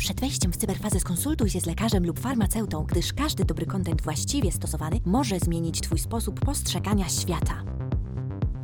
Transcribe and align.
Przed 0.00 0.20
wejściem 0.20 0.52
w 0.52 0.56
cyberfazę 0.56 1.00
skonsultuj 1.00 1.50
się 1.50 1.60
z 1.60 1.66
lekarzem 1.66 2.06
lub 2.06 2.20
farmaceutą, 2.20 2.84
gdyż 2.84 3.12
każdy 3.12 3.44
dobry 3.44 3.66
kontent 3.66 4.02
właściwie 4.02 4.52
stosowany 4.52 5.00
może 5.04 5.38
zmienić 5.38 5.80
Twój 5.80 5.98
sposób 5.98 6.40
postrzegania 6.40 7.08
świata. 7.08 7.62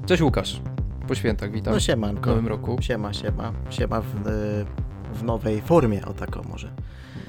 Cześć 0.06 0.22
Łukasz. 0.22 0.60
Po 1.08 1.14
świętach, 1.14 1.52
witam. 1.52 1.74
No 1.74 1.80
W 1.80 1.82
siemanko. 1.82 2.30
nowym 2.30 2.46
roku. 2.46 2.76
Siema, 2.80 3.12
siema. 3.12 3.52
Siema 3.70 4.00
w, 4.00 4.26
y, 4.26 4.64
w 5.14 5.22
nowej 5.22 5.60
formie, 5.60 6.04
o 6.04 6.14
tako 6.14 6.42
może. 6.42 6.72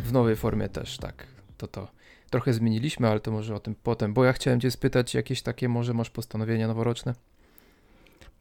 W 0.04 0.12
nowej 0.12 0.36
formie 0.36 0.70
też, 0.70 0.98
tak. 0.98 1.28
To 1.58 1.68
to. 1.68 1.88
Trochę 2.30 2.54
zmieniliśmy, 2.54 3.10
ale 3.10 3.20
to 3.20 3.32
może 3.32 3.56
o 3.56 3.60
tym 3.60 3.76
potem, 3.84 4.14
bo 4.14 4.24
ja 4.24 4.34
chciałem 4.34 4.60
cię 4.60 4.72
spytać, 4.72 5.14
jakieś 5.14 5.42
takie 5.42 5.70
może 5.70 5.94
masz 5.94 6.10
postanowienia 6.10 6.68
noworoczne? 6.68 7.16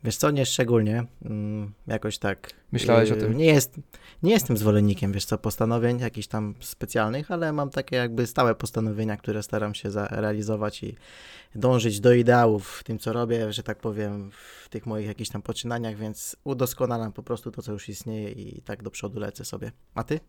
Wiesz 0.05 0.17
co, 0.17 0.31
nie 0.31 0.47
szczególnie. 0.47 1.05
Mm, 1.25 1.73
jakoś 1.87 2.19
tak. 2.19 2.51
Myślałeś 2.73 3.11
y, 3.11 3.15
o 3.15 3.17
tym? 3.17 3.37
Nie, 3.37 3.47
jest, 3.47 3.81
nie 4.23 4.33
jestem 4.33 4.57
zwolennikiem, 4.57 5.13
wiesz 5.13 5.25
co, 5.25 5.39
postanowień 5.39 5.99
jakichś 6.01 6.27
tam 6.27 6.55
specjalnych, 6.61 7.31
ale 7.31 7.53
mam 7.53 7.71
takie 7.71 7.97
jakby 7.97 8.27
stałe 8.27 8.55
postanowienia, 8.55 9.17
które 9.17 9.43
staram 9.43 9.75
się 9.75 9.89
realizować 10.11 10.83
i 10.83 10.97
dążyć 11.55 12.01
do 12.01 12.13
ideałów 12.13 12.69
w 12.69 12.85
tym, 12.85 12.99
co 12.99 13.13
robię, 13.13 13.53
że 13.53 13.63
tak 13.63 13.79
powiem, 13.79 14.31
w 14.65 14.69
tych 14.69 14.87
moich 14.87 15.07
jakichś 15.07 15.31
tam 15.31 15.43
poczynaniach, 15.43 15.97
więc 15.97 16.37
udoskonalam 16.45 17.13
po 17.13 17.23
prostu 17.23 17.51
to, 17.51 17.63
co 17.63 17.73
już 17.73 17.89
istnieje 17.89 18.31
i 18.31 18.63
tak 18.63 18.83
do 18.83 18.91
przodu 18.91 19.21
lecę 19.21 19.45
sobie. 19.45 19.73
A 19.95 20.05
ty? 20.05 20.21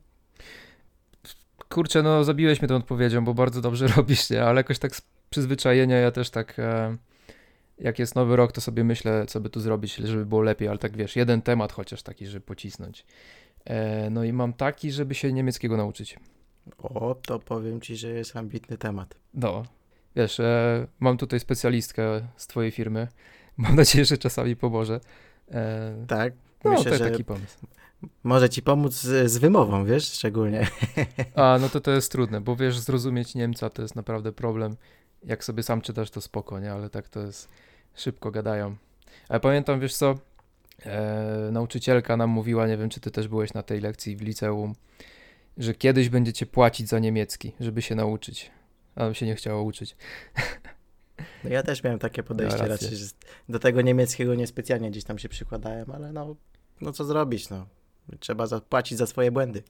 Kurczę, 1.69 2.03
no 2.03 2.23
zabiłeś 2.23 2.61
mnie 2.61 2.67
tą 2.67 2.75
odpowiedzią, 2.75 3.25
bo 3.25 3.33
bardzo 3.33 3.61
dobrze 3.61 3.87
robisz, 3.97 4.29
nie? 4.29 4.43
Ale 4.43 4.59
jakoś 4.59 4.79
tak 4.79 4.95
z 4.95 5.01
przyzwyczajenia 5.29 5.97
ja 5.97 6.11
też 6.11 6.29
tak, 6.29 6.59
e, 6.59 6.97
jak 7.79 7.99
jest 7.99 8.15
nowy 8.15 8.35
rok, 8.35 8.51
to 8.51 8.61
sobie 8.61 8.83
myślę, 8.83 9.25
co 9.25 9.39
by 9.39 9.49
tu 9.49 9.59
zrobić, 9.59 9.95
żeby 9.95 10.25
było 10.25 10.41
lepiej, 10.41 10.67
ale 10.67 10.77
tak 10.77 10.97
wiesz, 10.97 11.15
jeden 11.15 11.41
temat 11.41 11.71
chociaż 11.71 12.03
taki, 12.03 12.27
żeby 12.27 12.45
pocisnąć. 12.45 13.05
E, 13.65 14.09
no 14.09 14.23
i 14.23 14.33
mam 14.33 14.53
taki, 14.53 14.91
żeby 14.91 15.15
się 15.15 15.33
niemieckiego 15.33 15.77
nauczyć. 15.77 16.19
O, 16.83 17.15
to 17.15 17.39
powiem 17.39 17.81
ci, 17.81 17.95
że 17.95 18.09
jest 18.09 18.35
ambitny 18.35 18.77
temat. 18.77 19.15
No, 19.33 19.63
wiesz, 20.15 20.39
e, 20.39 20.87
mam 20.99 21.17
tutaj 21.17 21.39
specjalistkę 21.39 22.27
z 22.37 22.47
twojej 22.47 22.71
firmy. 22.71 23.07
Mam 23.57 23.75
nadzieję, 23.75 24.05
że 24.05 24.17
czasami 24.17 24.55
pomoże. 24.55 24.99
E, 25.51 26.05
Tak? 26.07 26.33
no, 26.63 26.71
Myślę, 26.71 26.91
to 26.91 26.97
że 26.97 27.09
taki 27.11 27.23
pomysł. 27.23 27.57
może 28.23 28.49
ci 28.49 28.61
pomóc 28.61 28.93
z, 28.93 29.31
z 29.31 29.37
wymową, 29.37 29.85
wiesz, 29.85 30.11
szczególnie. 30.13 30.67
A, 31.35 31.57
no 31.61 31.69
to 31.69 31.81
to 31.81 31.91
jest 31.91 32.11
trudne, 32.11 32.41
bo 32.41 32.55
wiesz, 32.55 32.79
zrozumieć 32.79 33.35
Niemca 33.35 33.69
to 33.69 33.81
jest 33.81 33.95
naprawdę 33.95 34.31
problem. 34.31 34.75
Jak 35.23 35.43
sobie 35.43 35.63
sam 35.63 35.81
czytasz, 35.81 36.09
to 36.11 36.21
spoko, 36.21 36.59
nie? 36.59 36.71
Ale 36.71 36.89
tak 36.89 37.09
to 37.09 37.19
jest, 37.19 37.49
szybko 37.97 38.31
gadają. 38.31 38.75
Ale 39.29 39.39
pamiętam, 39.39 39.79
wiesz 39.79 39.95
co, 39.95 40.15
e, 40.85 41.49
nauczycielka 41.51 42.17
nam 42.17 42.29
mówiła, 42.29 42.67
nie 42.67 42.77
wiem, 42.77 42.89
czy 42.89 42.99
ty 42.99 43.11
też 43.11 43.27
byłeś 43.27 43.53
na 43.53 43.63
tej 43.63 43.81
lekcji 43.81 44.15
w 44.15 44.21
liceum, 44.21 44.75
że 45.57 45.73
kiedyś 45.73 46.09
będziecie 46.09 46.45
płacić 46.45 46.89
za 46.89 46.99
niemiecki, 46.99 47.51
żeby 47.59 47.81
się 47.81 47.95
nauczyć. 47.95 48.51
A 48.95 49.03
nam 49.03 49.13
się 49.13 49.25
nie 49.25 49.35
chciało 49.35 49.63
uczyć. 49.63 49.95
No 51.43 51.49
ja 51.49 51.63
też 51.63 51.83
miałem 51.83 51.99
takie 51.99 52.23
podejście 52.23 52.57
rację. 52.57 52.71
raczej, 52.73 52.97
że 52.97 53.05
do 53.49 53.59
tego 53.59 53.81
niemieckiego 53.81 54.35
niespecjalnie 54.35 54.91
gdzieś 54.91 55.03
tam 55.03 55.19
się 55.19 55.29
przykładałem, 55.29 55.91
ale 55.91 56.13
no, 56.13 56.35
no 56.81 56.93
co 56.93 57.05
zrobić, 57.05 57.49
no. 57.49 57.67
Trzeba 58.19 58.47
zapłacić 58.47 58.97
za 58.97 59.07
swoje 59.07 59.31
błędy. 59.31 59.63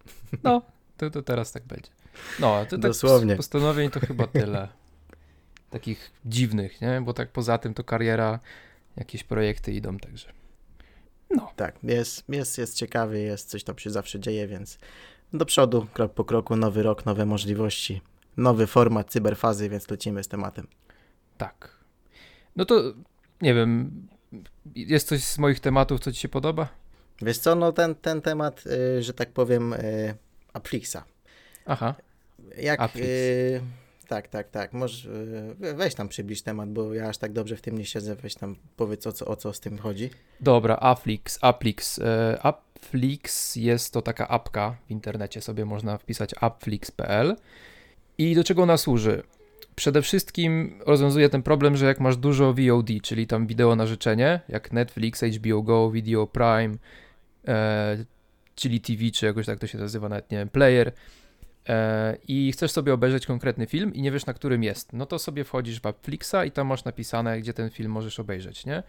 No, 0.43 0.61
to, 0.97 1.09
to 1.09 1.21
teraz 1.21 1.51
tak 1.51 1.63
będzie. 1.63 1.89
No, 2.39 2.55
a 2.55 2.65
to 2.65 2.71
tak 2.71 2.79
Dosłownie. 2.79 3.35
postanowień 3.35 3.89
to 3.91 3.99
chyba 3.99 4.27
tyle. 4.27 4.67
Takich 5.69 6.11
dziwnych, 6.25 6.81
nie? 6.81 7.01
Bo 7.01 7.13
tak 7.13 7.31
poza 7.31 7.57
tym 7.57 7.73
to 7.73 7.83
kariera, 7.83 8.39
jakieś 8.97 9.23
projekty 9.23 9.71
idą, 9.73 9.97
także. 9.97 10.27
No, 11.29 11.51
Tak, 11.55 11.75
jest, 11.83 12.29
jest, 12.29 12.57
jest 12.57 12.75
ciekawy, 12.75 13.19
jest 13.19 13.49
coś 13.49 13.63
tam 13.63 13.77
się 13.77 13.89
zawsze 13.89 14.19
dzieje, 14.19 14.47
więc 14.47 14.77
do 15.33 15.45
przodu, 15.45 15.87
krok 15.93 16.13
po 16.13 16.25
kroku, 16.25 16.55
nowy 16.55 16.83
rok, 16.83 17.05
nowe 17.05 17.25
możliwości, 17.25 18.01
nowy 18.37 18.67
format 18.67 19.11
cyberfazy, 19.11 19.69
więc 19.69 19.89
lecimy 19.89 20.23
z 20.23 20.27
tematem. 20.27 20.67
tak. 21.37 21.77
No 22.55 22.65
to 22.65 22.93
nie 23.41 23.53
wiem, 23.53 23.91
jest 24.75 25.07
coś 25.07 25.23
z 25.23 25.37
moich 25.37 25.59
tematów, 25.59 25.99
co 25.99 26.11
ci 26.11 26.19
się 26.19 26.29
podoba? 26.29 26.67
Wiesz 27.21 27.37
co, 27.37 27.55
no 27.55 27.71
ten, 27.71 27.95
ten 27.95 28.21
temat, 28.21 28.63
y, 28.67 29.03
że 29.03 29.13
tak 29.13 29.31
powiem, 29.31 29.73
y, 29.73 30.15
Applixa. 30.53 30.97
Aha. 31.65 31.95
Jak. 32.57 32.79
Applix. 32.79 33.07
Y, 33.07 33.61
tak, 34.07 34.27
tak, 34.27 34.49
tak. 34.49 34.73
Może, 34.73 35.09
y, 35.63 35.73
weź 35.73 35.95
tam 35.95 36.09
przybliż 36.09 36.41
temat, 36.41 36.69
bo 36.69 36.93
ja 36.93 37.09
aż 37.09 37.17
tak 37.17 37.31
dobrze 37.33 37.55
w 37.55 37.61
tym 37.61 37.77
nie 37.77 37.85
siedzę. 37.85 38.15
Weź 38.15 38.35
tam 38.35 38.55
powiedz 38.75 39.07
o 39.07 39.11
co, 39.11 39.25
o 39.25 39.35
co 39.35 39.53
z 39.53 39.59
tym 39.59 39.77
chodzi. 39.77 40.09
Dobra, 40.39 40.77
Afflix, 40.81 41.39
Applix. 41.41 41.99
E, 41.99 42.39
Afflix 42.41 43.55
jest 43.55 43.93
to 43.93 44.01
taka 44.01 44.27
apka 44.27 44.75
w 44.87 44.91
internecie, 44.91 45.41
sobie 45.41 45.65
można 45.65 45.97
wpisać 45.97 46.35
afflix.pl. 46.41 47.35
I 48.17 48.35
do 48.35 48.43
czego 48.43 48.63
ona 48.63 48.77
służy? 48.77 49.23
Przede 49.75 50.01
wszystkim 50.01 50.79
rozwiązuje 50.85 51.29
ten 51.29 51.43
problem, 51.43 51.77
że 51.77 51.85
jak 51.85 51.99
masz 51.99 52.17
dużo 52.17 52.53
VOD, 52.53 52.89
czyli 53.03 53.27
tam 53.27 53.47
wideo 53.47 53.75
na 53.75 53.85
życzenie, 53.85 54.39
jak 54.49 54.71
Netflix, 54.71 55.23
HBO 55.23 55.61
Go, 55.61 55.91
Video 55.91 56.27
Prime, 56.27 56.75
e, 57.47 57.97
czyli 58.55 58.81
TV, 58.81 59.11
czy 59.11 59.25
jakoś 59.25 59.45
tak 59.45 59.59
to 59.59 59.67
się 59.67 59.77
nazywa, 59.77 60.09
nawet 60.09 60.31
nie 60.31 60.37
wiem, 60.37 60.49
player, 60.49 60.87
e, 60.87 60.91
i 62.27 62.51
chcesz 62.51 62.71
sobie 62.71 62.93
obejrzeć 62.93 63.25
konkretny 63.25 63.67
film 63.67 63.93
i 63.93 64.01
nie 64.01 64.11
wiesz 64.11 64.25
na 64.25 64.33
którym 64.33 64.63
jest, 64.63 64.93
no 64.93 65.05
to 65.05 65.19
sobie 65.19 65.43
wchodzisz 65.43 65.81
w 65.81 65.85
Afflixa 65.85 66.35
i 66.45 66.51
tam 66.51 66.67
masz 66.67 66.83
napisane, 66.83 67.39
gdzie 67.39 67.53
ten 67.53 67.69
film 67.69 67.91
możesz 67.91 68.19
obejrzeć, 68.19 68.65
nie? 68.65 68.83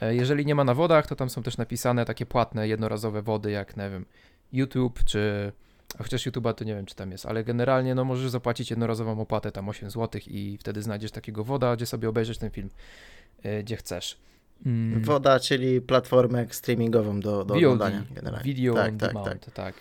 E, 0.00 0.14
Jeżeli 0.14 0.46
nie 0.46 0.54
ma 0.54 0.64
na 0.64 0.74
wodach, 0.74 1.06
to 1.06 1.16
tam 1.16 1.30
są 1.30 1.42
też 1.42 1.56
napisane 1.56 2.04
takie 2.04 2.26
płatne, 2.26 2.68
jednorazowe 2.68 3.22
wody, 3.22 3.50
jak 3.50 3.76
nie 3.76 3.90
wiem, 3.90 4.04
YouTube 4.52 5.04
czy. 5.04 5.52
A 5.98 6.02
chociaż 6.02 6.26
YouTube'a 6.26 6.54
to 6.54 6.64
nie 6.64 6.74
wiem, 6.74 6.86
czy 6.86 6.94
tam 6.94 7.10
jest, 7.10 7.26
ale 7.26 7.44
generalnie 7.44 7.94
no 7.94 8.04
możesz 8.04 8.30
zapłacić 8.30 8.70
jednorazową 8.70 9.20
opłatę, 9.20 9.52
tam 9.52 9.68
8 9.68 9.90
zł 9.90 10.20
i 10.26 10.58
wtedy 10.60 10.82
znajdziesz 10.82 11.10
takiego 11.10 11.44
woda, 11.44 11.76
gdzie 11.76 11.86
sobie 11.86 12.08
obejrzeć 12.08 12.38
ten 12.38 12.50
film, 12.50 12.70
e, 13.42 13.62
gdzie 13.62 13.76
chcesz. 13.76 14.18
Mm, 14.66 15.02
Woda, 15.02 15.40
czyli 15.40 15.80
platformę 15.80 16.46
streamingową 16.50 17.20
do, 17.20 17.44
do 17.44 17.54
VOD, 17.54 17.56
oglądania 17.56 18.02
generalnie. 18.14 18.44
Video 18.44 18.74
Tak, 18.74 18.92
on 18.92 18.98
tak, 18.98 19.12
demand, 19.12 19.44
tak. 19.44 19.54
Tak. 19.54 19.74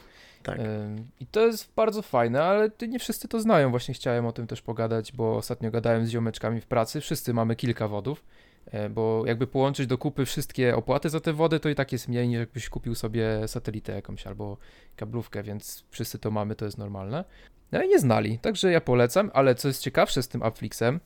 Ym, 0.51 1.07
I 1.19 1.27
to 1.27 1.45
jest 1.45 1.73
bardzo 1.75 2.01
fajne, 2.01 2.43
ale 2.43 2.69
nie 2.87 2.99
wszyscy 2.99 3.27
to 3.27 3.41
znają. 3.41 3.69
Właśnie 3.69 3.93
chciałem 3.93 4.25
o 4.25 4.31
tym 4.31 4.47
też 4.47 4.61
pogadać, 4.61 5.11
bo 5.11 5.37
ostatnio 5.37 5.71
gadałem 5.71 6.05
z 6.05 6.09
ziomeczkami 6.09 6.61
w 6.61 6.65
pracy. 6.65 7.01
Wszyscy 7.01 7.33
mamy 7.33 7.55
kilka 7.55 7.87
wodów, 7.87 8.23
e, 8.65 8.89
bo 8.89 9.23
jakby 9.25 9.47
połączyć 9.47 9.87
do 9.87 9.97
kupy 9.97 10.25
wszystkie 10.25 10.75
opłaty 10.75 11.09
za 11.09 11.19
te 11.19 11.33
wody, 11.33 11.59
to 11.59 11.69
i 11.69 11.75
tak 11.75 11.91
jest 11.91 12.07
mniej 12.07 12.27
niż 12.27 12.39
jakbyś 12.39 12.69
kupił 12.69 12.95
sobie 12.95 13.47
satelitę 13.47 13.93
jakąś 13.93 14.27
albo 14.27 14.57
kablówkę, 14.95 15.43
więc 15.43 15.83
wszyscy 15.89 16.19
to 16.19 16.31
mamy, 16.31 16.55
to 16.55 16.65
jest 16.65 16.77
normalne. 16.77 17.23
No 17.71 17.83
i 17.83 17.87
nie 17.87 17.99
znali, 17.99 18.39
także 18.39 18.71
ja 18.71 18.81
polecam, 18.81 19.31
ale 19.33 19.55
co 19.55 19.67
jest 19.67 19.81
ciekawsze 19.81 20.23
z 20.23 20.27
tym 20.27 20.43
Afflixem, 20.43 20.99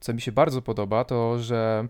co 0.00 0.14
mi 0.14 0.20
się 0.20 0.32
bardzo 0.32 0.62
podoba, 0.62 1.04
to 1.04 1.38
że 1.38 1.88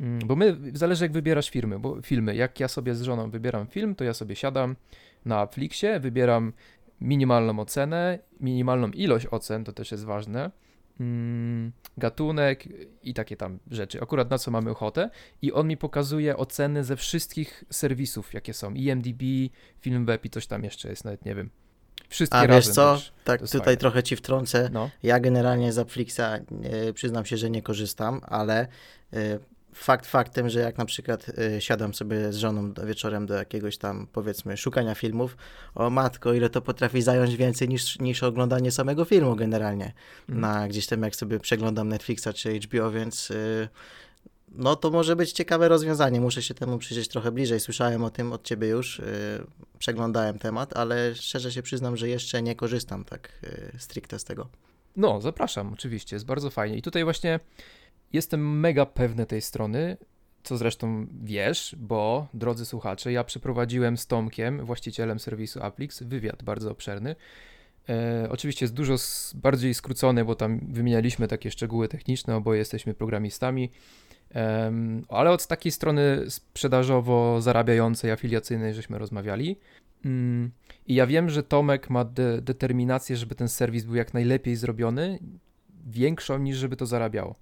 mm, 0.00 0.18
bo 0.26 0.36
my, 0.36 0.56
zależy 0.74 1.04
jak 1.04 1.12
wybierasz 1.12 1.50
firmy, 1.50 1.78
bo 1.78 2.02
filmy, 2.02 2.34
jak 2.34 2.60
ja 2.60 2.68
sobie 2.68 2.94
z 2.94 3.02
żoną 3.02 3.30
wybieram 3.30 3.66
film, 3.66 3.94
to 3.94 4.04
ja 4.04 4.14
sobie 4.14 4.36
siadam 4.36 4.76
na 5.24 5.46
Flixie, 5.46 6.00
wybieram 6.00 6.52
minimalną 7.00 7.60
ocenę, 7.60 8.18
minimalną 8.40 8.88
ilość 8.90 9.26
ocen, 9.30 9.64
to 9.64 9.72
też 9.72 9.90
jest 9.92 10.04
ważne, 10.04 10.50
mm, 11.00 11.72
gatunek 11.98 12.64
i 13.02 13.14
takie 13.14 13.36
tam 13.36 13.58
rzeczy, 13.70 14.02
akurat 14.02 14.30
na 14.30 14.38
co 14.38 14.50
mamy 14.50 14.70
ochotę 14.70 15.10
i 15.42 15.52
on 15.52 15.68
mi 15.68 15.76
pokazuje 15.76 16.36
oceny 16.36 16.84
ze 16.84 16.96
wszystkich 16.96 17.64
serwisów, 17.70 18.34
jakie 18.34 18.54
są, 18.54 18.74
IMDb, 18.74 19.22
Filmweb 19.80 20.24
i 20.24 20.30
coś 20.30 20.46
tam 20.46 20.64
jeszcze 20.64 20.88
jest, 20.88 21.04
nawet 21.04 21.24
nie 21.24 21.34
wiem. 21.34 21.50
Wszystkie 22.08 22.38
A 22.38 22.48
wiesz 22.48 22.68
co, 22.68 22.94
też. 22.94 23.12
tak 23.24 23.40
tutaj 23.40 23.60
fajne. 23.60 23.76
trochę 23.76 24.02
ci 24.02 24.16
wtrącę. 24.16 24.70
No, 24.72 24.90
Ja 25.02 25.20
generalnie 25.20 25.72
z 25.72 25.76
Netflixa 25.76 26.20
e, 26.20 26.92
przyznam 26.92 27.24
się, 27.24 27.36
że 27.36 27.50
nie 27.50 27.62
korzystam, 27.62 28.20
ale 28.24 28.66
e, 29.12 29.38
fakt 29.74 30.06
faktem, 30.06 30.48
że 30.48 30.60
jak 30.60 30.78
na 30.78 30.84
przykład 30.84 31.26
e, 31.38 31.60
siadam 31.60 31.94
sobie 31.94 32.32
z 32.32 32.36
żoną 32.36 32.72
wieczorem 32.84 33.26
do 33.26 33.34
jakiegoś 33.34 33.78
tam 33.78 34.06
powiedzmy 34.12 34.56
szukania 34.56 34.94
filmów, 34.94 35.36
o 35.74 35.90
matko, 35.90 36.32
ile 36.32 36.50
to 36.50 36.62
potrafi 36.62 37.02
zająć 37.02 37.36
więcej 37.36 37.68
niż, 37.68 37.98
niż 37.98 38.22
oglądanie 38.22 38.70
samego 38.70 39.04
filmu 39.04 39.36
generalnie. 39.36 39.92
Mhm. 40.28 40.40
Na 40.40 40.68
gdzieś 40.68 40.86
tam 40.86 41.02
jak 41.02 41.16
sobie 41.16 41.40
przeglądam 41.40 41.88
Netflixa 41.88 42.28
czy 42.34 42.58
HBO, 42.58 42.90
więc 42.90 43.30
e, 43.30 43.68
no 44.48 44.76
to 44.76 44.90
może 44.90 45.16
być 45.16 45.32
ciekawe 45.32 45.68
rozwiązanie. 45.68 46.20
Muszę 46.20 46.42
się 46.42 46.54
temu 46.54 46.78
przyjrzeć 46.78 47.08
trochę 47.08 47.32
bliżej. 47.32 47.60
Słyszałem 47.60 48.04
o 48.04 48.10
tym 48.10 48.32
od 48.32 48.44
ciebie 48.44 48.68
już, 48.68 49.00
e, 49.00 49.04
przeglądałem 49.78 50.38
temat, 50.38 50.76
ale 50.76 51.14
szczerze 51.14 51.52
się 51.52 51.62
przyznam, 51.62 51.96
że 51.96 52.08
jeszcze 52.08 52.42
nie 52.42 52.54
korzystam 52.54 53.04
tak 53.04 53.32
stricte 53.78 54.18
z 54.18 54.24
tego. 54.24 54.48
No, 54.96 55.20
zapraszam, 55.20 55.72
oczywiście, 55.72 56.16
jest 56.16 56.26
bardzo 56.26 56.50
fajnie. 56.50 56.76
I 56.76 56.82
tutaj 56.82 57.04
właśnie 57.04 57.40
jestem 58.12 58.60
mega 58.60 58.86
pewny 58.86 59.26
tej 59.26 59.40
strony, 59.40 59.96
co 60.42 60.56
zresztą 60.56 61.06
wiesz, 61.22 61.76
bo 61.78 62.28
drodzy 62.34 62.66
słuchacze, 62.66 63.12
ja 63.12 63.24
przeprowadziłem 63.24 63.96
z 63.96 64.06
Tomkiem, 64.06 64.64
właścicielem 64.64 65.18
serwisu 65.18 65.62
Applix, 65.62 66.02
wywiad 66.02 66.42
bardzo 66.42 66.70
obszerny. 66.70 67.16
E, 67.88 68.26
oczywiście 68.30 68.64
jest 68.64 68.74
dużo 68.74 68.96
bardziej 69.34 69.74
skrócony, 69.74 70.24
bo 70.24 70.34
tam 70.34 70.60
wymienialiśmy 70.68 71.28
takie 71.28 71.50
szczegóły 71.50 71.88
techniczne, 71.88 72.36
oboje 72.36 72.58
jesteśmy 72.58 72.94
programistami, 72.94 73.70
ale 75.08 75.30
od 75.30 75.46
takiej 75.46 75.72
strony 75.72 76.30
sprzedażowo 76.30 77.40
zarabiającej, 77.40 78.10
afiliacyjnej, 78.10 78.74
żeśmy 78.74 78.98
rozmawiali. 78.98 79.56
Mm, 80.04 80.50
I 80.86 80.94
ja 80.94 81.06
wiem, 81.06 81.30
że 81.30 81.42
Tomek 81.42 81.90
ma 81.90 82.04
de- 82.04 82.42
determinację, 82.42 83.16
żeby 83.16 83.34
ten 83.34 83.48
serwis 83.48 83.84
był 83.84 83.94
jak 83.94 84.14
najlepiej 84.14 84.56
zrobiony, 84.56 85.18
większą 85.86 86.38
niż 86.38 86.56
żeby 86.56 86.76
to 86.76 86.86
zarabiało. 86.86 87.34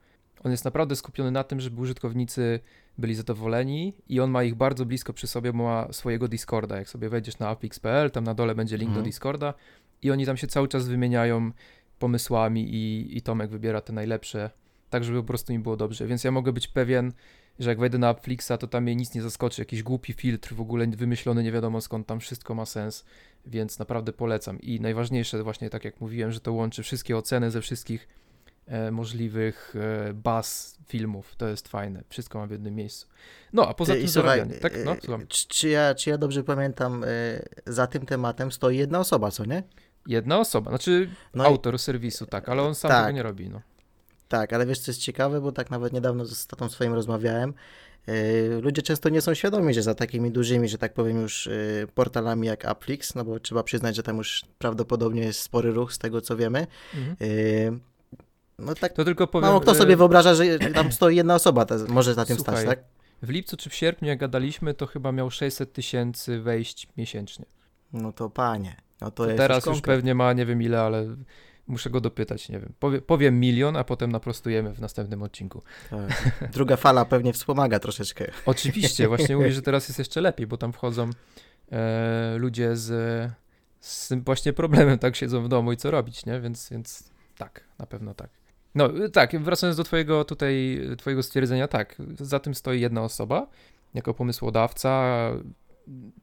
On 0.45 0.51
jest 0.51 0.65
naprawdę 0.65 0.97
skupiony 0.97 1.31
na 1.31 1.45
tym, 1.45 1.61
żeby 1.61 1.81
użytkownicy 1.81 2.61
byli 2.99 3.15
zadowoleni 3.15 3.95
i 4.09 4.21
on 4.21 4.31
ma 4.31 4.43
ich 4.45 4.55
bardzo 4.55 4.87
blisko 4.87 5.13
przy 5.13 5.27
sobie, 5.27 5.53
bo 5.53 5.63
ma 5.65 5.93
swojego 5.93 6.29
Discorda. 6.29 6.77
Jak 6.77 6.89
sobie 6.89 7.09
wejdziesz 7.09 7.39
na 7.39 7.49
apix.pl, 7.49 8.11
tam 8.11 8.25
na 8.25 8.35
dole 8.35 8.55
będzie 8.55 8.77
link 8.77 8.89
Mhm. 8.89 9.05
do 9.05 9.09
Discorda 9.09 9.55
i 10.03 10.11
oni 10.11 10.27
tam 10.27 10.37
się 10.37 10.47
cały 10.47 10.69
czas 10.69 10.89
wymieniają 10.89 11.51
pomysłami 11.99 12.75
i, 12.75 13.17
i 13.17 13.23
Tomek 13.23 13.51
wybiera 13.51 13.81
te 13.81 13.93
najlepsze, 13.93 14.51
tak 14.91 15.05
żeby 15.05 15.19
po 15.19 15.27
prostu 15.27 15.53
im 15.53 15.63
było 15.63 15.77
dobrze. 15.77 16.07
Więc 16.07 16.25
ja 16.25 16.31
mogę 16.31 16.53
być 16.53 16.69
pewien, 16.69 17.13
że 17.59 17.71
jak 17.71 17.79
wejdę 17.79 17.99
na 17.99 18.09
Appflixa, 18.09 18.53
to 18.61 18.67
tam 18.67 18.83
mnie 18.83 18.97
nic 18.97 19.15
nie 19.15 19.23
zaskoczy, 19.23 19.63
jakiś 19.63 19.83
głupi 19.83 20.13
filtr 20.13 20.55
w 20.55 20.61
ogóle 20.61 20.87
wymyślony 20.87 21.43
nie 21.43 21.53
wiadomo 21.53 21.81
skąd, 21.81 22.07
tam 22.07 22.21
wszystko 22.21 22.55
ma 22.55 22.67
sens, 22.67 23.05
więc 23.47 23.79
naprawdę 23.79 24.13
polecam. 24.13 24.61
I 24.61 24.81
najważniejsze 24.81 25.43
właśnie, 25.43 25.71
tak 25.71 25.85
jak 25.85 26.01
mówiłem, 26.01 26.33
że 26.33 26.41
to 26.41 26.53
łączy 26.53 26.83
wszystkie 26.83 27.17
oceny 27.17 27.51
ze 27.51 27.61
wszystkich 27.61 28.09
możliwych 28.91 29.75
e, 29.77 30.15
baz 30.15 30.79
filmów, 30.87 31.35
to 31.37 31.49
jest 31.49 31.69
fajne, 31.69 32.03
wszystko 32.09 32.39
ma 32.39 32.47
w 32.47 32.51
jednym 32.51 32.75
miejscu. 32.75 33.07
No, 33.53 33.69
a 33.69 33.75
poza 33.75 33.93
Ty, 33.93 33.99
tym 33.99 34.07
i 34.07 34.11
słuchaj, 34.11 34.39
zarabianie. 34.39 34.61
Tak, 34.61 34.73
no, 34.85 34.93
e, 34.93 35.27
czy, 35.29 35.49
czy, 35.49 35.69
ja, 35.69 35.95
czy 35.95 36.11
ja 36.11 36.19
dobrze 36.19 36.45
pamiętam, 36.45 37.05
e, 37.05 37.09
za 37.67 37.87
tym 37.87 38.07
tematem 38.07 38.53
stoi 38.53 38.77
jedna 38.77 38.99
osoba, 39.01 39.31
co 39.31 39.45
nie? 39.45 39.63
Jedna 40.07 40.39
osoba, 40.39 40.71
znaczy 40.71 41.11
No 41.35 41.45
i- 41.45 41.47
autor 41.47 41.79
serwisu, 41.79 42.27
tak, 42.27 42.49
ale 42.49 42.63
on 42.63 42.75
sam 42.75 42.89
Tak. 42.91 43.05
tego 43.05 43.17
nie 43.17 43.23
robi, 43.23 43.51
no. 43.51 43.61
Tak, 44.29 44.53
ale 44.53 44.67
wiesz 44.67 44.79
co 44.79 44.91
jest 44.91 45.01
ciekawe, 45.01 45.41
bo 45.41 45.53
tak 45.53 45.71
nawet 45.71 45.93
niedawno 45.93 46.25
z 46.25 46.47
tatą 46.47 46.69
swoim 46.69 46.95
rozmawiałem. 46.95 47.55
Ludzie 48.63 48.83
często 48.83 49.09
nie 49.09 49.21
są 49.21 49.35
świadomi, 49.35 49.75
że 49.75 49.83
za 49.83 49.95
takimi 49.95 50.31
dużymi, 50.31 50.69
że 50.69 50.79
tak 50.79 50.95
powiem 50.95 51.21
już 51.21 51.49
portalami 51.95 52.47
jak 52.47 52.65
Applix, 52.65 53.15
no 53.15 53.25
bo 53.25 53.41
trzeba 53.41 53.63
przyznać, 53.63 53.97
że 53.97 54.03
tam 54.03 54.17
już 54.17 54.45
prawdopodobnie 54.59 55.23
jest 55.23 55.41
spory 55.41 55.71
ruch 55.73 55.93
z 55.93 55.99
tego 55.99 56.21
co 56.21 56.37
wiemy. 56.37 56.67
Mhm. 56.95 57.17
No 58.59 58.75
tak 58.75 58.93
To 58.93 59.05
tylko 59.05 59.27
powiem, 59.27 59.49
mało 59.49 59.61
kto 59.61 59.75
sobie 59.75 59.97
wyobraża, 59.97 60.35
że 60.35 60.59
tam 60.59 60.93
stoi 60.93 61.17
jedna 61.17 61.35
osoba, 61.35 61.65
ta, 61.65 61.75
może 61.89 62.15
na 62.15 62.25
tym 62.25 62.37
Słuchaj, 62.37 62.57
stać, 62.57 62.67
tak? 62.67 62.85
w 63.23 63.31
lipcu 63.31 63.57
czy 63.57 63.71
w 63.71 63.75
sierpniu, 63.75 64.09
jak 64.09 64.19
gadaliśmy, 64.19 64.75
to 64.75 64.87
chyba 64.87 65.13
miał 65.13 65.31
600 65.31 65.73
tysięcy 65.73 66.41
wejść 66.41 66.89
miesięcznie. 66.97 67.45
No 67.93 68.13
to 68.13 68.31
panie, 68.31 68.77
no 69.01 69.11
to, 69.11 69.23
To 69.23 69.27
jest 69.27 69.39
teraz 69.39 69.67
już 69.67 69.81
pewnie 69.81 70.15
ma 70.15 70.33
nie 70.33 70.47
wiem 70.47 70.63
ile, 70.63 70.81
ale 70.81 71.17
muszę 71.67 71.91
go 71.91 72.01
dopytać, 72.01 72.49
nie 72.49 72.61
wiem. 72.61 72.73
Powie, 72.79 73.01
powiem 73.01 73.41
milion, 73.41 73.77
a 73.77 73.85
potem 73.85 74.13
naprostujemy 74.13 74.75
w 74.75 74.81
następnym 74.81 75.23
odcinku. 75.23 75.63
Tak. 75.91 76.51
Druga 76.53 76.77
fala 76.77 77.05
pewnie 77.05 77.33
wspomaga 77.33 77.79
troszeczkę. 77.79 78.31
Oczywiście, 78.47 79.09
właśnie 79.09 79.37
mówię, 79.37 79.53
że 79.53 79.63
teraz 79.69 79.89
jest 79.89 79.99
jeszcze 79.99 80.21
lepiej, 80.21 80.47
bo 80.47 80.57
tam 80.57 80.73
wchodzą 80.73 81.11
e, 81.73 82.37
ludzie 82.39 82.77
z, 82.77 83.31
z 83.81 84.09
tym 84.09 84.23
właśnie 84.23 84.53
problemem, 84.53 84.99
tak 84.99 85.17
siedzą 85.17 85.43
w 85.43 85.49
domu 85.49 85.73
i 85.73 85.77
co 85.77 85.91
robić, 85.91 86.27
nie? 86.27 86.41
Więc, 86.41 86.69
więc 86.71 87.11
tak, 87.39 87.65
na 87.79 87.87
pewno 87.87 88.15
tak. 88.15 88.31
No 88.79 88.89
tak, 89.13 89.41
wracając 89.41 89.77
do 89.77 89.85
twojego 89.85 90.25
tutaj, 90.25 90.81
twojego 90.99 91.23
stwierdzenia, 91.23 91.69
tak, 91.69 91.97
za 92.21 92.41
tym 92.41 92.55
stoi 92.55 92.81
jedna 92.81 93.03
osoba, 93.03 93.47
jako 93.95 94.15
pomysłodawca, 94.15 95.31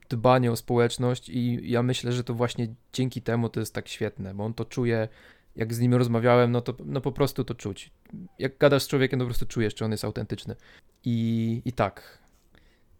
dbanie 0.10 0.52
o 0.52 0.56
społeczność 0.56 1.30
i 1.30 1.72
ja 1.72 1.84
myślę, 1.84 2.12
że 2.12 2.24
to 2.24 2.34
właśnie 2.34 2.68
dzięki 2.94 3.22
temu 3.22 3.50
to 3.50 3.60
jest 3.60 3.74
tak 3.74 3.88
świetne, 3.88 4.34
bo 4.34 4.46
on 4.46 4.54
to 4.54 4.66
czuje, 4.66 5.08
jak 5.56 5.74
z 5.74 5.80
nim 5.80 5.94
rozmawiałem, 5.94 6.52
no 6.52 6.62
to 6.62 6.74
no 6.86 7.02
po 7.02 7.12
prostu 7.12 7.44
to 7.44 7.56
czuć. 7.56 7.92
Jak 8.40 8.58
gadasz 8.58 8.84
z 8.84 8.88
człowiekiem, 8.88 9.20
to 9.20 9.26
po 9.26 9.30
prostu 9.30 9.46
czujesz, 9.46 9.76
czy 9.76 9.86
on 9.86 9.92
jest 9.92 10.06
autentyczny. 10.06 10.56
I, 11.04 11.62
i 11.66 11.74
tak, 11.74 12.20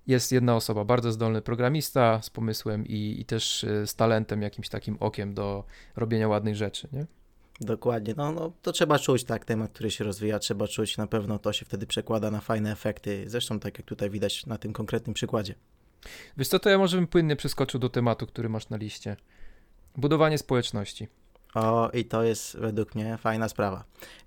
jest 0.08 0.32
jedna 0.32 0.56
osoba, 0.56 0.86
bardzo 0.86 1.12
zdolny 1.12 1.42
programista 1.42 2.22
z 2.22 2.30
pomysłem 2.30 2.88
i, 2.88 3.18
i 3.20 3.26
też 3.26 3.64
y, 3.64 3.88
z 3.88 3.96
talentem, 3.96 4.42
jakimś 4.42 4.70
takim 4.70 4.98
okiem 5.00 5.34
do 5.34 5.64
robienia 5.96 6.28
ładnych 6.28 6.56
rzeczy, 6.56 6.88
nie? 6.94 7.06
Dokładnie, 7.62 8.14
no, 8.18 8.32
no 8.32 8.52
to 8.62 8.72
trzeba 8.72 9.00
czuć, 9.00 9.24
tak, 9.24 9.46
temat, 9.46 9.72
który 9.72 9.92
się 9.92 10.04
rozwija, 10.04 10.40
trzeba 10.40 10.68
czuć, 10.68 10.98
na 10.98 11.08
pewno 11.08 11.40
to 11.40 11.54
się 11.54 11.66
wtedy 11.66 11.88
przekłada 11.88 12.32
na 12.32 12.42
fajne 12.42 12.72
efekty, 12.72 13.24
zresztą 13.28 13.60
tak 13.60 13.78
jak 13.78 13.88
tutaj 13.88 14.10
widać 14.10 14.46
na 14.46 14.58
tym 14.58 14.74
konkretnym 14.74 15.14
przykładzie. 15.14 15.56
Wiesz 16.38 16.48
co, 16.48 16.60
to 16.60 16.70
ja 16.70 16.78
może 16.78 16.98
bym 16.98 17.08
płynnie 17.08 17.36
przeskoczył 17.36 17.80
do 17.80 17.90
tematu, 17.90 18.28
który 18.28 18.50
masz 18.50 18.70
na 18.70 18.78
liście. 18.78 19.18
Budowanie 19.98 20.38
społeczności. 20.38 21.08
O, 21.56 21.90
i 21.94 22.06
to 22.06 22.24
jest 22.24 22.58
według 22.58 22.96
mnie 22.96 23.18
fajna 23.18 23.50
sprawa. 23.50 23.84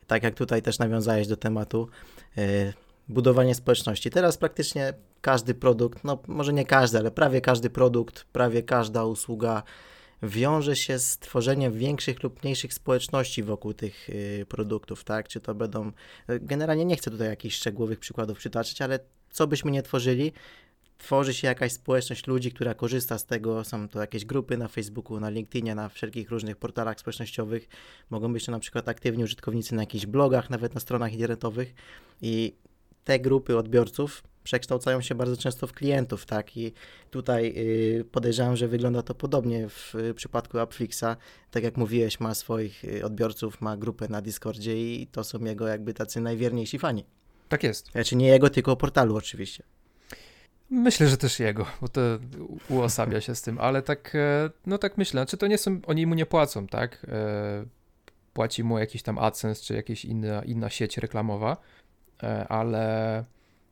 Tak 0.06 0.22
jak 0.22 0.34
tutaj 0.34 0.62
też 0.62 0.78
nawiązałeś 0.78 1.26
do 1.26 1.36
tematu, 1.36 1.88
yy, 2.36 2.72
budowanie 3.08 3.54
społeczności. 3.54 4.10
Teraz 4.10 4.36
praktycznie 4.36 4.94
każdy 5.20 5.54
produkt, 5.54 6.04
no 6.04 6.18
może 6.26 6.52
nie 6.52 6.66
każdy, 6.66 6.98
ale 6.98 7.10
prawie 7.10 7.40
każdy 7.40 7.70
produkt, 7.70 8.24
prawie 8.24 8.62
każda 8.62 9.04
usługa 9.04 9.62
wiąże 10.22 10.76
się 10.76 10.98
z 10.98 11.18
tworzeniem 11.18 11.72
większych 11.72 12.22
lub 12.22 12.42
mniejszych 12.42 12.74
społeczności 12.74 13.42
wokół 13.42 13.74
tych 13.74 14.08
yy, 14.08 14.46
produktów, 14.46 15.04
tak? 15.04 15.28
Czy 15.28 15.40
to 15.40 15.54
będą, 15.54 15.92
yy, 16.28 16.40
generalnie 16.40 16.84
nie 16.84 16.96
chcę 16.96 17.10
tutaj 17.10 17.28
jakichś 17.28 17.56
szczegółowych 17.56 17.98
przykładów 17.98 18.38
przytaczać, 18.38 18.82
ale 18.82 18.98
co 19.30 19.46
byśmy 19.46 19.70
nie 19.70 19.82
tworzyli, 19.82 20.32
tworzy 20.98 21.34
się 21.34 21.48
jakaś 21.48 21.72
społeczność 21.72 22.26
ludzi, 22.26 22.52
która 22.52 22.74
korzysta 22.74 23.18
z 23.18 23.26
tego. 23.26 23.64
Są 23.64 23.88
to 23.88 24.00
jakieś 24.00 24.24
grupy 24.24 24.56
na 24.56 24.68
Facebooku, 24.68 25.20
na 25.20 25.30
LinkedInie, 25.30 25.74
na 25.74 25.88
wszelkich 25.88 26.30
różnych 26.30 26.56
portalach 26.56 27.00
społecznościowych. 27.00 27.68
Mogą 28.10 28.32
być 28.32 28.44
to 28.44 28.52
na 28.52 28.58
przykład 28.58 28.88
aktywni 28.88 29.24
użytkownicy 29.24 29.74
na 29.74 29.82
jakichś 29.82 30.06
blogach, 30.06 30.50
nawet 30.50 30.74
na 30.74 30.80
stronach 30.80 31.12
internetowych. 31.12 31.74
I 32.22 32.54
te 33.04 33.18
grupy 33.18 33.58
odbiorców 33.58 34.22
przekształcają 34.48 35.00
się 35.00 35.14
bardzo 35.14 35.36
często 35.36 35.66
w 35.66 35.72
klientów, 35.72 36.26
tak? 36.26 36.56
I 36.56 36.72
tutaj 37.10 37.54
y, 37.56 38.04
podejrzewam, 38.12 38.56
że 38.56 38.68
wygląda 38.68 39.02
to 39.02 39.14
podobnie 39.14 39.68
w 39.68 39.94
y, 39.94 40.14
przypadku 40.14 40.58
Appflixa. 40.58 41.04
Tak 41.50 41.64
jak 41.64 41.76
mówiłeś, 41.76 42.20
ma 42.20 42.34
swoich 42.34 42.84
y, 42.84 43.04
odbiorców, 43.04 43.60
ma 43.60 43.76
grupę 43.76 44.08
na 44.08 44.22
Discordzie 44.22 44.76
i 44.76 45.06
to 45.06 45.24
są 45.24 45.44
jego 45.44 45.68
jakby 45.68 45.94
tacy 45.94 46.20
najwierniejsi 46.20 46.78
fani. 46.78 47.04
Tak 47.48 47.62
jest. 47.62 47.90
Znaczy 47.92 48.16
nie 48.16 48.26
jego, 48.26 48.50
tylko 48.50 48.76
portalu 48.76 49.16
oczywiście. 49.16 49.62
Myślę, 50.70 51.08
że 51.08 51.16
też 51.16 51.40
jego, 51.40 51.66
bo 51.80 51.88
to 51.88 52.00
uosabia 52.68 53.20
się 53.20 53.34
z 53.34 53.42
tym, 53.42 53.58
ale 53.58 53.82
tak, 53.82 54.14
e, 54.14 54.50
no 54.66 54.78
tak 54.78 54.98
myślę, 54.98 55.26
czy 55.26 55.36
to 55.36 55.46
nie 55.46 55.58
są, 55.58 55.80
oni 55.86 56.06
mu 56.06 56.14
nie 56.14 56.26
płacą, 56.26 56.66
tak? 56.66 57.06
E, 57.08 57.64
Płaci 58.32 58.64
mu 58.64 58.78
jakiś 58.78 59.02
tam 59.02 59.18
AdSense, 59.18 59.62
czy 59.62 59.74
jakaś 59.74 60.04
inna, 60.04 60.42
inna 60.44 60.70
sieć 60.70 60.98
reklamowa, 60.98 61.56
e, 62.22 62.48
ale 62.48 63.24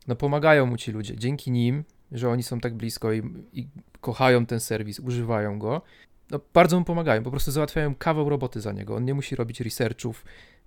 no 0.08 0.16
pomagają 0.16 0.66
mu 0.66 0.76
ci 0.76 0.92
ludzie. 0.92 1.16
Dzięki 1.16 1.50
nim, 1.50 1.84
że 2.12 2.28
oni 2.28 2.42
są 2.42 2.60
tak 2.60 2.74
blisko 2.74 3.12
i, 3.12 3.22
i 3.52 3.68
kochają 4.00 4.46
ten 4.46 4.60
serwis, 4.60 5.00
używają 5.00 5.58
go, 5.58 5.82
no 6.30 6.40
bardzo 6.54 6.78
mu 6.78 6.84
pomagają, 6.84 7.22
po 7.22 7.30
prostu 7.30 7.50
załatwiają 7.50 7.94
kawał 7.94 8.28
roboty 8.28 8.60
za 8.60 8.72
niego. 8.72 8.96
On 8.96 9.04
nie 9.04 9.14
musi 9.14 9.36
robić 9.36 9.60
researchów, 9.60 10.24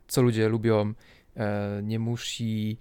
co 0.08 0.22
ludzie 0.22 0.50
lubią, 0.50 0.94
e, 1.38 1.82
nie 1.84 2.00
musi 2.00 2.78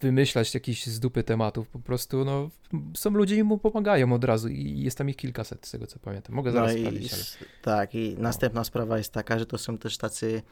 wymyślać 0.00 0.54
jakichś 0.54 0.86
z 0.86 1.00
dupy 1.00 1.22
tematów, 1.22 1.68
po 1.68 1.78
prostu 1.78 2.24
no, 2.24 2.50
są 2.94 3.10
ludzie 3.10 3.36
i 3.36 3.42
mu 3.42 3.58
pomagają 3.58 4.12
od 4.12 4.24
razu 4.24 4.48
i 4.48 4.80
jest 4.80 4.98
tam 4.98 5.10
ich 5.10 5.16
kilkaset 5.16 5.66
z 5.66 5.70
tego 5.70 5.86
co 5.86 5.98
pamiętam. 5.98 6.34
Mogę 6.34 6.52
zaraz 6.52 6.72
No 6.72 6.78
i, 6.78 6.80
sprawdzić, 6.80 7.12
ale... 7.12 7.22
tak, 7.62 7.94
i 7.94 8.16
następna 8.18 8.64
sprawa 8.64 8.98
jest 8.98 9.12
taka, 9.12 9.38
że 9.38 9.46
to 9.46 9.58
są 9.58 9.78
też 9.78 9.98
tacy, 9.98 10.42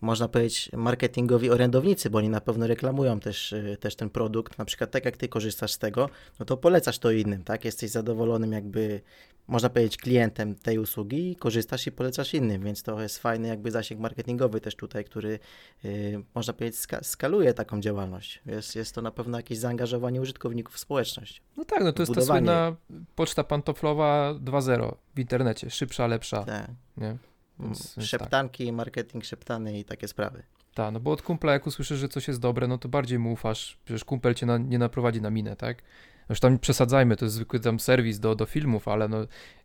można 0.00 0.28
powiedzieć, 0.28 0.70
marketingowi 0.72 1.50
orędownicy, 1.50 2.10
bo 2.10 2.18
oni 2.18 2.28
na 2.28 2.40
pewno 2.40 2.66
reklamują 2.66 3.20
też, 3.20 3.52
y, 3.52 3.76
też 3.80 3.96
ten 3.96 4.10
produkt. 4.10 4.58
Na 4.58 4.64
przykład 4.64 4.90
tak 4.90 5.04
jak 5.04 5.16
ty 5.16 5.28
korzystasz 5.28 5.72
z 5.72 5.78
tego, 5.78 6.10
no 6.38 6.46
to 6.46 6.56
polecasz 6.56 6.98
to 6.98 7.10
innym, 7.10 7.44
tak? 7.44 7.64
Jesteś 7.64 7.90
zadowolonym 7.90 8.52
jakby, 8.52 9.00
można 9.48 9.68
powiedzieć, 9.70 9.96
klientem 9.96 10.54
tej 10.54 10.78
usługi 10.78 11.30
i 11.30 11.36
korzystasz 11.36 11.86
i 11.86 11.92
polecasz 11.92 12.34
innym, 12.34 12.62
więc 12.64 12.82
to 12.82 13.02
jest 13.02 13.18
fajny 13.18 13.48
jakby 13.48 13.70
zasięg 13.70 14.00
marketingowy 14.00 14.60
też 14.60 14.76
tutaj, 14.76 15.04
który, 15.04 15.38
y, 15.84 16.22
można 16.34 16.52
powiedzieć, 16.52 16.80
ska- 16.80 17.02
skaluje 17.04 17.54
taką 17.54 17.80
działalność. 17.80 18.42
Jest, 18.46 18.76
jest 18.76 18.94
to 18.94 19.02
na 19.02 19.10
pewno 19.10 19.38
jakieś 19.38 19.58
zaangażowanie 19.58 20.20
użytkowników 20.20 20.74
w 20.74 20.78
społeczność. 20.78 21.42
No 21.56 21.64
tak, 21.64 21.84
no 21.84 21.92
to 21.92 22.02
jest 22.02 22.10
ta 22.14 22.20
budowanie. 22.20 22.46
słynna 22.46 22.76
poczta 23.14 23.44
pantoflowa 23.44 24.34
2.0 24.34 24.94
w 25.14 25.20
internecie, 25.20 25.70
szybsza, 25.70 26.06
lepsza, 26.06 26.44
Tak. 26.44 26.70
nie? 26.96 27.16
Więc- 27.60 27.96
więc 27.96 28.08
Szeptanki, 28.08 28.72
marketing 28.72 29.24
szeptany 29.24 29.78
i 29.78 29.84
takie 29.84 30.08
sprawy. 30.08 30.42
Tak, 30.74 30.92
no 30.92 31.00
bo 31.00 31.10
od 31.10 31.22
kumpla 31.22 31.52
jak 31.52 31.66
usłyszysz, 31.66 31.98
że 31.98 32.08
coś 32.08 32.28
jest 32.28 32.40
dobre, 32.40 32.66
no 32.68 32.78
to 32.78 32.88
bardziej 32.88 33.18
mu 33.18 33.32
ufasz, 33.32 33.78
przecież 33.84 34.04
kumpel 34.04 34.34
cię 34.34 34.46
na, 34.46 34.58
nie 34.58 34.78
naprowadzi 34.78 35.20
na 35.20 35.30
minę, 35.30 35.56
tak? 35.56 35.82
Już 36.28 36.40
tam 36.40 36.58
przesadzajmy, 36.58 37.16
to 37.16 37.24
jest 37.24 37.34
zwykły 37.34 37.60
tam 37.60 37.80
serwis 37.80 38.20
do, 38.20 38.34
do 38.34 38.46
filmów, 38.46 38.88
ale 38.88 39.08
no, 39.08 39.18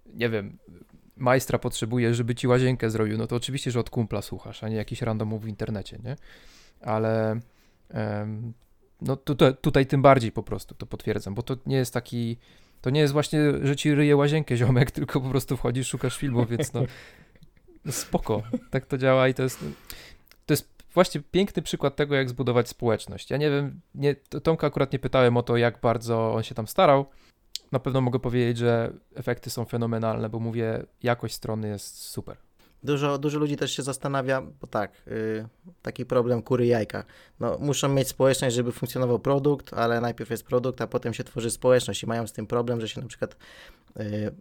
nie 0.05 0.29
wiem, 0.29 0.57
majstra 1.15 1.59
potrzebuje, 1.59 2.13
żeby 2.13 2.35
ci 2.35 2.47
łazienkę 2.47 2.89
zrobił, 2.89 3.17
no 3.17 3.27
to 3.27 3.35
oczywiście, 3.35 3.71
że 3.71 3.79
od 3.79 3.89
kumpla 3.89 4.21
słuchasz, 4.21 4.63
a 4.63 4.69
nie 4.69 4.75
jakiś 4.75 5.01
randomów 5.01 5.43
w 5.43 5.47
internecie, 5.47 5.99
nie? 6.03 6.15
Ale 6.81 7.39
em, 7.89 8.53
no 9.01 9.15
tutaj, 9.15 9.53
tutaj 9.61 9.85
tym 9.85 10.01
bardziej 10.01 10.31
po 10.31 10.43
prostu 10.43 10.75
to 10.75 10.85
potwierdzam, 10.85 11.33
bo 11.35 11.43
to 11.43 11.57
nie 11.65 11.75
jest 11.77 11.93
taki, 11.93 12.37
to 12.81 12.89
nie 12.89 13.01
jest 13.01 13.13
właśnie, 13.13 13.39
że 13.61 13.75
ci 13.75 13.95
ryje 13.95 14.15
łazienkę 14.15 14.57
ziomek, 14.61 14.91
tylko 14.91 15.21
po 15.21 15.29
prostu 15.29 15.57
wchodzisz, 15.57 15.87
szukasz 15.87 16.17
filmów, 16.17 16.49
więc 16.49 16.73
No 16.73 16.83
spoko, 17.89 18.43
tak 18.71 18.85
to 18.85 18.97
działa 18.97 19.27
i 19.27 19.33
to 19.33 19.43
jest, 19.43 19.59
to 20.45 20.53
jest 20.53 20.69
właśnie 20.93 21.21
piękny 21.31 21.61
przykład 21.61 21.95
tego, 21.95 22.15
jak 22.15 22.29
zbudować 22.29 22.69
społeczność. 22.69 23.29
Ja 23.29 23.37
nie 23.37 23.49
wiem, 23.49 23.81
nie, 23.95 24.15
Tomka 24.15 24.67
akurat 24.67 24.93
nie 24.93 24.99
pytałem 24.99 25.37
o 25.37 25.43
to, 25.43 25.57
jak 25.57 25.81
bardzo 25.81 26.33
on 26.33 26.43
się 26.43 26.55
tam 26.55 26.67
starał. 26.67 27.05
Na 27.71 27.79
pewno 27.79 28.01
mogę 28.01 28.19
powiedzieć, 28.19 28.57
że 28.57 28.93
efekty 29.15 29.49
są 29.49 29.65
fenomenalne, 29.65 30.29
bo 30.29 30.39
mówię, 30.39 30.83
jakość 31.03 31.33
strony 31.33 31.67
jest 31.67 31.97
super. 31.97 32.37
Dużo, 32.83 33.17
dużo 33.17 33.39
ludzi 33.39 33.57
też 33.57 33.71
się 33.71 33.83
zastanawia, 33.83 34.41
bo 34.41 34.67
tak, 34.67 34.91
yy, 35.07 35.47
taki 35.81 36.05
problem 36.05 36.41
kury 36.41 36.65
jajka. 36.65 37.03
No, 37.39 37.57
muszą 37.59 37.89
mieć 37.89 38.07
społeczność, 38.07 38.55
żeby 38.55 38.71
funkcjonował 38.71 39.19
produkt, 39.19 39.73
ale 39.73 40.01
najpierw 40.01 40.29
jest 40.29 40.43
produkt, 40.43 40.81
a 40.81 40.87
potem 40.87 41.13
się 41.13 41.23
tworzy 41.23 41.51
społeczność 41.51 42.03
i 42.03 42.07
mają 42.07 42.27
z 42.27 42.33
tym 42.33 42.47
problem, 42.47 42.81
że 42.81 42.87
się 42.87 43.01
na 43.01 43.07
przykład 43.07 43.35
yy, 43.95 44.31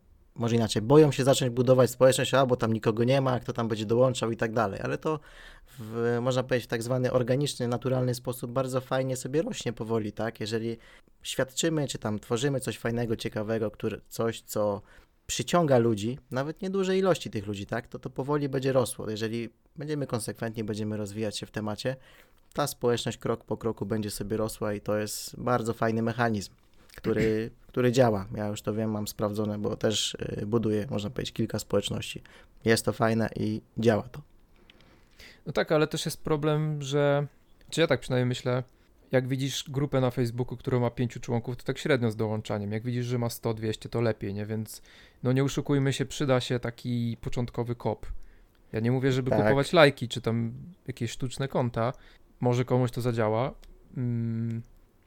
może 0.41 0.57
inaczej, 0.57 0.83
boją 0.83 1.13
się 1.13 1.25
zacząć 1.25 1.51
budować 1.51 1.91
społeczność, 1.91 2.35
albo 2.35 2.57
tam 2.57 2.73
nikogo 2.73 3.05
nie 3.05 3.21
ma, 3.21 3.41
kto 3.41 3.53
tam 3.53 3.69
będzie 3.69 3.87
dołączał 3.87 4.31
i 4.31 4.37
tak 4.37 4.53
dalej, 4.53 4.81
ale 4.83 4.99
to 4.99 5.21
w, 5.79 6.19
można 6.23 6.43
powiedzieć 6.43 6.65
w 6.65 6.69
tak 6.69 6.83
zwany 6.83 7.13
organiczny, 7.13 7.69
naturalny 7.69 8.15
sposób 8.15 8.51
bardzo 8.51 8.81
fajnie 8.81 9.17
sobie 9.17 9.43
rośnie 9.43 9.73
powoli, 9.73 10.13
tak? 10.13 10.41
Jeżeli 10.41 10.77
świadczymy, 11.23 11.89
czy 11.89 11.99
tam 11.99 12.19
tworzymy 12.19 12.61
coś 12.61 12.79
fajnego, 12.79 13.17
ciekawego, 13.17 13.71
który, 13.71 14.01
coś, 14.09 14.41
co 14.41 14.83
przyciąga 15.27 15.79
ludzi, 15.79 16.19
nawet 16.31 16.63
nieduże 16.63 16.99
ilości 16.99 17.31
tych 17.31 17.47
ludzi, 17.47 17.67
tak? 17.67 17.89
To 17.89 17.99
to 17.99 18.11
powoli 18.11 18.49
będzie 18.49 18.73
rosło. 18.73 19.11
Jeżeli 19.11 19.49
będziemy 19.77 20.07
konsekwentni, 20.07 20.65
będziemy 20.65 20.97
rozwijać 20.97 21.39
się 21.39 21.47
w 21.47 21.51
temacie, 21.51 21.97
ta 22.53 22.67
społeczność 22.67 23.19
krok 23.19 23.45
po 23.45 23.57
kroku 23.57 23.87
będzie 23.87 24.11
sobie 24.11 24.37
rosła 24.37 24.73
i 24.73 24.81
to 24.81 24.97
jest 24.97 25.41
bardzo 25.41 25.75
fajny 25.75 26.03
mechanizm 26.03 26.53
który, 26.97 27.51
który 27.67 27.93
działa. 27.93 28.27
Ja 28.35 28.47
już 28.47 28.63
to 28.63 28.75
wiem, 28.75 28.91
mam 28.91 29.09
sprawdzone, 29.09 29.59
bo 29.59 29.77
też 29.77 30.15
y, 30.15 30.47
buduję, 30.47 30.87
można 30.91 31.11
powiedzieć, 31.11 31.35
kilka 31.35 31.59
społeczności. 31.59 32.23
Jest 32.65 32.85
to 32.85 32.93
fajne 32.93 33.31
i 33.37 33.61
działa 33.79 34.03
to. 34.03 34.23
No 35.47 35.53
tak, 35.53 35.73
ale 35.73 35.87
też 35.87 36.05
jest 36.05 36.25
problem, 36.25 36.83
że, 36.83 37.27
czy 37.71 37.81
ja 37.81 37.87
tak 37.87 38.01
przynajmniej 38.01 38.27
myślę, 38.27 38.63
jak 39.13 39.29
widzisz 39.29 39.65
grupę 39.69 40.01
na 40.01 40.11
Facebooku, 40.11 40.57
która 40.57 40.79
ma 40.79 40.91
pięciu 40.91 41.21
członków, 41.21 41.57
to 41.57 41.63
tak 41.63 41.79
średnio 41.79 42.11
z 42.11 42.17
dołączaniem. 42.17 42.73
Jak 42.73 42.83
widzisz, 42.83 43.07
że 43.07 43.19
ma 43.19 43.29
100-200, 43.29 43.89
to 43.89 44.01
lepiej, 44.01 44.35
nie? 44.35 44.47
Więc 44.47 44.83
no 45.23 45.33
nie 45.33 45.45
oszukujmy 45.45 45.93
się, 45.93 46.07
przyda 46.07 46.41
się 46.41 46.59
taki 46.59 47.17
początkowy 47.21 47.75
kop. 47.75 48.07
Ja 48.73 48.81
nie 48.81 48.93
mówię, 48.93 49.13
żeby 49.13 49.31
tak. 49.31 49.43
kupować 49.43 49.73
lajki, 49.73 50.09
czy 50.09 50.21
tam 50.21 50.53
jakieś 50.87 51.11
sztuczne 51.11 51.49
konta. 51.49 51.93
Może 52.41 52.65
komuś 52.65 52.91
to 52.91 53.01
zadziała. 53.01 53.55
Mm, 53.97 54.63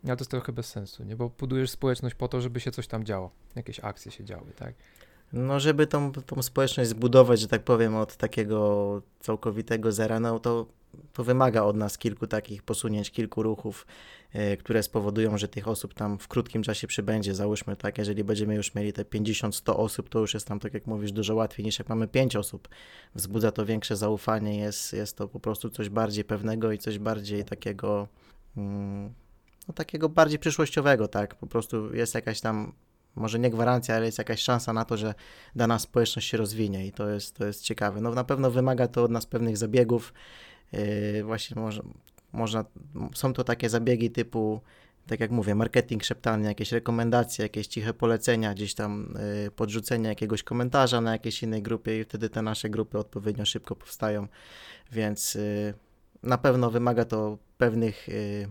ale 0.09 0.17
to 0.17 0.21
jest 0.21 0.31
trochę 0.31 0.51
bez 0.51 0.65
sensu, 0.65 1.03
nie? 1.03 1.15
Bo 1.15 1.29
budujesz 1.29 1.69
społeczność 1.69 2.15
po 2.15 2.27
to, 2.27 2.41
żeby 2.41 2.59
się 2.59 2.71
coś 2.71 2.87
tam 2.87 3.03
działo, 3.03 3.31
jakieś 3.55 3.79
akcje 3.79 4.11
się 4.11 4.23
działy, 4.23 4.51
tak? 4.55 4.75
No, 5.33 5.59
żeby 5.59 5.87
tą, 5.87 6.11
tą 6.11 6.41
społeczność 6.41 6.89
zbudować, 6.89 7.39
że 7.39 7.47
tak 7.47 7.63
powiem, 7.63 7.95
od 7.95 8.15
takiego 8.15 9.01
całkowitego 9.19 9.91
zera, 9.91 10.19
no 10.19 10.39
to, 10.39 10.65
to 11.13 11.23
wymaga 11.23 11.63
od 11.63 11.75
nas 11.75 11.97
kilku 11.97 12.27
takich 12.27 12.63
posunięć, 12.63 13.11
kilku 13.11 13.43
ruchów, 13.43 13.87
yy, 14.33 14.57
które 14.57 14.83
spowodują, 14.83 15.37
że 15.37 15.47
tych 15.47 15.67
osób 15.67 15.93
tam 15.93 16.19
w 16.19 16.27
krótkim 16.27 16.63
czasie 16.63 16.87
przybędzie. 16.87 17.35
Załóżmy 17.35 17.75
tak, 17.75 17.97
jeżeli 17.97 18.23
będziemy 18.23 18.55
już 18.55 18.75
mieli 18.75 18.93
te 18.93 19.03
50-100 19.03 19.77
osób, 19.77 20.09
to 20.09 20.19
już 20.19 20.33
jest 20.33 20.47
tam, 20.47 20.59
tak 20.59 20.73
jak 20.73 20.87
mówisz, 20.87 21.11
dużo 21.11 21.35
łatwiej 21.35 21.65
niż 21.65 21.79
jak 21.79 21.89
mamy 21.89 22.07
5 22.07 22.35
osób. 22.35 22.67
Wzbudza 23.15 23.51
to 23.51 23.65
większe 23.65 23.95
zaufanie, 23.95 24.57
jest, 24.57 24.93
jest 24.93 25.17
to 25.17 25.27
po 25.27 25.39
prostu 25.39 25.69
coś 25.69 25.89
bardziej 25.89 26.23
pewnego 26.23 26.71
i 26.71 26.77
coś 26.77 26.99
bardziej 26.99 27.45
takiego. 27.45 28.07
Yy, 28.57 28.63
no, 29.67 29.73
takiego 29.73 30.09
bardziej 30.09 30.39
przyszłościowego, 30.39 31.07
tak? 31.07 31.35
Po 31.35 31.47
prostu 31.47 31.95
jest 31.95 32.15
jakaś 32.15 32.41
tam, 32.41 32.73
może 33.15 33.39
nie 33.39 33.49
gwarancja, 33.49 33.95
ale 33.95 34.05
jest 34.05 34.17
jakaś 34.17 34.41
szansa 34.41 34.73
na 34.73 34.85
to, 34.85 34.97
że 34.97 35.13
dana 35.55 35.79
społeczność 35.79 36.29
się 36.29 36.37
rozwinie 36.37 36.87
i 36.87 36.91
to 36.91 37.09
jest, 37.09 37.35
to 37.35 37.45
jest 37.45 37.61
ciekawe. 37.61 38.01
No 38.01 38.11
na 38.11 38.23
pewno 38.23 38.51
wymaga 38.51 38.87
to 38.87 39.03
od 39.03 39.11
nas 39.11 39.25
pewnych 39.25 39.57
zabiegów. 39.57 40.13
Yy, 40.71 41.23
właśnie 41.23 41.61
może, 41.61 41.83
można, 42.33 42.65
są 43.13 43.33
to 43.33 43.43
takie 43.43 43.69
zabiegi 43.69 44.11
typu, 44.11 44.61
tak 45.07 45.19
jak 45.19 45.31
mówię, 45.31 45.55
marketing 45.55 46.03
szeptany, 46.03 46.47
jakieś 46.47 46.71
rekomendacje, 46.71 47.43
jakieś 47.43 47.67
ciche 47.67 47.93
polecenia, 47.93 48.53
gdzieś 48.53 48.73
tam 48.73 49.13
yy, 49.43 49.51
podrzucenie 49.51 50.09
jakiegoś 50.09 50.43
komentarza 50.43 51.01
na 51.01 51.11
jakiejś 51.11 51.43
innej 51.43 51.61
grupie 51.61 51.99
i 51.99 52.03
wtedy 52.03 52.29
te 52.29 52.41
nasze 52.41 52.69
grupy 52.69 52.97
odpowiednio 52.97 53.45
szybko 53.45 53.75
powstają, 53.75 54.27
więc 54.91 55.35
yy, 55.35 55.73
na 56.23 56.37
pewno 56.37 56.71
wymaga 56.71 57.05
to 57.05 57.37
pewnych 57.57 58.07
yy, 58.07 58.47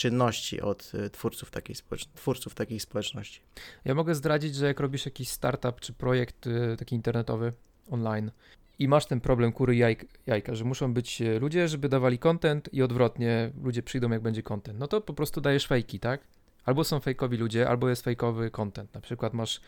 czynności 0.00 0.60
od 0.60 0.92
y, 0.94 1.10
twórców, 1.10 1.50
takiej 1.50 1.76
twórców 2.14 2.54
takich 2.54 2.82
społeczności. 2.82 3.40
Ja 3.84 3.94
mogę 3.94 4.14
zdradzić, 4.14 4.54
że 4.54 4.66
jak 4.66 4.80
robisz 4.80 5.04
jakiś 5.04 5.28
startup 5.28 5.80
czy 5.80 5.92
projekt 5.92 6.46
y, 6.46 6.76
taki 6.78 6.94
internetowy 6.94 7.52
online 7.90 8.30
i 8.78 8.88
masz 8.88 9.06
ten 9.06 9.20
problem 9.20 9.52
kury 9.52 9.76
jajka, 9.76 10.06
jajka, 10.26 10.54
że 10.54 10.64
muszą 10.64 10.94
być 10.94 11.22
y, 11.22 11.38
ludzie, 11.38 11.68
żeby 11.68 11.88
dawali 11.88 12.18
content 12.18 12.74
i 12.74 12.82
odwrotnie 12.82 13.50
ludzie 13.62 13.82
przyjdą 13.82 14.10
jak 14.10 14.22
będzie 14.22 14.42
content, 14.42 14.78
no 14.78 14.86
to 14.86 15.00
po 15.00 15.14
prostu 15.14 15.40
dajesz 15.40 15.66
fejki, 15.66 16.00
tak? 16.00 16.20
Albo 16.64 16.84
są 16.84 17.00
fejkowi 17.00 17.36
ludzie, 17.36 17.68
albo 17.68 17.88
jest 17.88 18.04
fejkowy 18.04 18.50
content. 18.50 18.94
Na 18.94 19.00
przykład 19.00 19.34
masz 19.34 19.60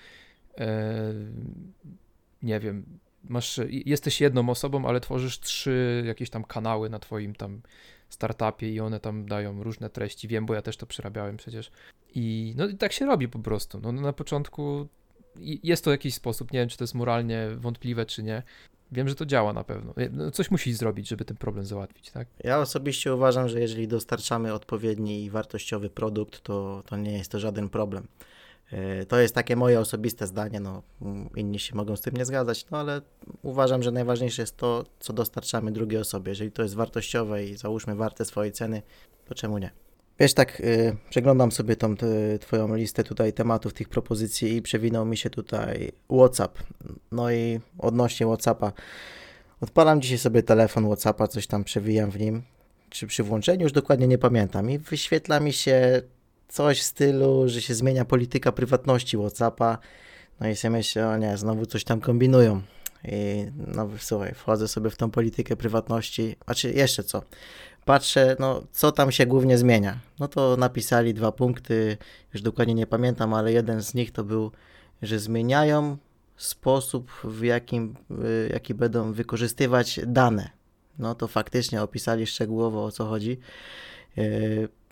e, 0.58 1.12
nie 2.42 2.60
wiem, 2.60 2.84
masz, 3.24 3.60
jesteś 3.68 4.20
jedną 4.20 4.48
osobą, 4.48 4.86
ale 4.86 5.00
tworzysz 5.00 5.40
trzy 5.40 6.02
jakieś 6.06 6.30
tam 6.30 6.44
kanały 6.44 6.90
na 6.90 6.98
twoim 6.98 7.34
tam 7.34 7.60
startupie 8.12 8.70
i 8.70 8.80
one 8.80 9.00
tam 9.00 9.26
dają 9.26 9.62
różne 9.62 9.90
treści. 9.90 10.28
Wiem, 10.28 10.46
bo 10.46 10.54
ja 10.54 10.62
też 10.62 10.76
to 10.76 10.86
przerabiałem 10.86 11.36
przecież. 11.36 11.70
I 12.14 12.54
no 12.56 12.66
i 12.66 12.74
tak 12.74 12.92
się 12.92 13.06
robi 13.06 13.28
po 13.28 13.38
prostu. 13.38 13.80
No, 13.80 13.92
na 13.92 14.12
początku 14.12 14.88
jest 15.62 15.84
to 15.84 15.90
jakiś 15.90 16.14
sposób, 16.14 16.52
nie 16.52 16.58
wiem, 16.58 16.68
czy 16.68 16.76
to 16.76 16.84
jest 16.84 16.94
moralnie 16.94 17.48
wątpliwe, 17.56 18.06
czy 18.06 18.22
nie. 18.22 18.42
Wiem, 18.92 19.08
że 19.08 19.14
to 19.14 19.26
działa 19.26 19.52
na 19.52 19.64
pewno. 19.64 19.94
No, 20.10 20.30
coś 20.30 20.50
musi 20.50 20.74
zrobić, 20.74 21.08
żeby 21.08 21.24
ten 21.24 21.36
problem 21.36 21.66
załatwić, 21.66 22.10
tak? 22.10 22.28
Ja 22.44 22.58
osobiście 22.58 23.14
uważam, 23.14 23.48
że 23.48 23.60
jeżeli 23.60 23.88
dostarczamy 23.88 24.54
odpowiedni 24.54 25.24
i 25.24 25.30
wartościowy 25.30 25.90
produkt, 25.90 26.42
to, 26.42 26.82
to 26.86 26.96
nie 26.96 27.12
jest 27.12 27.30
to 27.30 27.38
żaden 27.38 27.68
problem. 27.68 28.06
E, 28.72 29.06
to 29.06 29.18
jest 29.18 29.34
takie 29.34 29.56
moje 29.56 29.80
osobiste 29.80 30.26
zdanie, 30.26 30.60
no, 30.60 30.82
inni 31.36 31.58
się 31.58 31.74
mogą 31.74 31.96
z 31.96 32.00
tym 32.00 32.16
nie 32.16 32.24
zgadzać, 32.24 32.66
no 32.70 32.78
ale 32.78 33.02
uważam, 33.42 33.82
że 33.82 33.90
najważniejsze 33.90 34.42
jest 34.42 34.56
to, 34.56 34.84
co 34.98 35.12
dostarczamy 35.12 35.72
drugiej 35.72 36.00
osobie. 36.00 36.30
Jeżeli 36.30 36.52
to 36.52 36.62
jest 36.62 36.74
wartościowe 36.74 37.44
i 37.44 37.56
załóżmy 37.56 37.94
warte 37.94 38.24
swojej 38.24 38.52
ceny, 38.52 38.82
to 39.24 39.34
czemu 39.34 39.58
nie? 39.58 39.70
Wiesz, 40.20 40.34
tak, 40.34 40.60
yy, 40.60 40.96
przeglądam 41.10 41.52
sobie 41.52 41.76
tą 41.76 41.96
ty, 41.96 42.38
twoją 42.40 42.74
listę 42.74 43.04
tutaj 43.04 43.32
tematów, 43.32 43.72
tych 43.72 43.88
propozycji 43.88 44.56
i 44.56 44.62
przewinął 44.62 45.04
mi 45.04 45.16
się 45.16 45.30
tutaj 45.30 45.92
WhatsApp. 46.10 46.58
No 47.12 47.32
i 47.32 47.60
odnośnie 47.78 48.26
WhatsAppa, 48.26 48.72
odpalam 49.60 50.02
dzisiaj 50.02 50.18
sobie 50.18 50.42
telefon 50.42 50.86
WhatsAppa, 50.86 51.28
coś 51.28 51.46
tam 51.46 51.64
przewijam 51.64 52.10
w 52.10 52.20
nim, 52.20 52.42
czy 52.90 53.06
przy 53.06 53.22
włączeniu, 53.22 53.62
już 53.62 53.72
dokładnie 53.72 54.06
nie 54.08 54.18
pamiętam 54.18 54.70
i 54.70 54.78
wyświetla 54.78 55.40
mi 55.40 55.52
się 55.52 56.02
coś 56.52 56.80
w 56.80 56.82
stylu, 56.82 57.48
że 57.48 57.62
się 57.62 57.74
zmienia 57.74 58.04
polityka 58.04 58.52
prywatności 58.52 59.16
WhatsAppa. 59.16 59.78
No 60.40 60.48
i 60.48 60.56
sobie 60.56 60.70
myślę, 60.70 61.08
o 61.08 61.16
nie, 61.16 61.36
znowu 61.36 61.66
coś 61.66 61.84
tam 61.84 62.00
kombinują. 62.00 62.62
I 63.04 63.46
no 63.56 63.88
słuchaj, 63.98 64.34
wchodzę 64.34 64.68
sobie 64.68 64.90
w 64.90 64.96
tą 64.96 65.10
politykę 65.10 65.56
prywatności, 65.56 66.36
a 66.46 66.54
czy 66.54 66.72
jeszcze 66.72 67.04
co? 67.04 67.22
Patrzę, 67.84 68.36
no 68.38 68.62
co 68.72 68.92
tam 68.92 69.12
się 69.12 69.26
głównie 69.26 69.58
zmienia. 69.58 69.98
No 70.18 70.28
to 70.28 70.56
napisali 70.56 71.14
dwa 71.14 71.32
punkty, 71.32 71.96
już 72.34 72.42
dokładnie 72.42 72.74
nie 72.74 72.86
pamiętam, 72.86 73.34
ale 73.34 73.52
jeden 73.52 73.82
z 73.82 73.94
nich 73.94 74.12
to 74.12 74.24
był, 74.24 74.50
że 75.02 75.18
zmieniają 75.18 75.96
sposób, 76.36 77.10
w 77.24 77.42
jakim, 77.44 77.96
jaki 78.50 78.74
będą 78.74 79.12
wykorzystywać 79.12 80.00
dane. 80.06 80.50
No 80.98 81.14
to 81.14 81.28
faktycznie 81.28 81.82
opisali 81.82 82.26
szczegółowo 82.26 82.84
o 82.84 82.92
co 82.92 83.06
chodzi. 83.06 83.38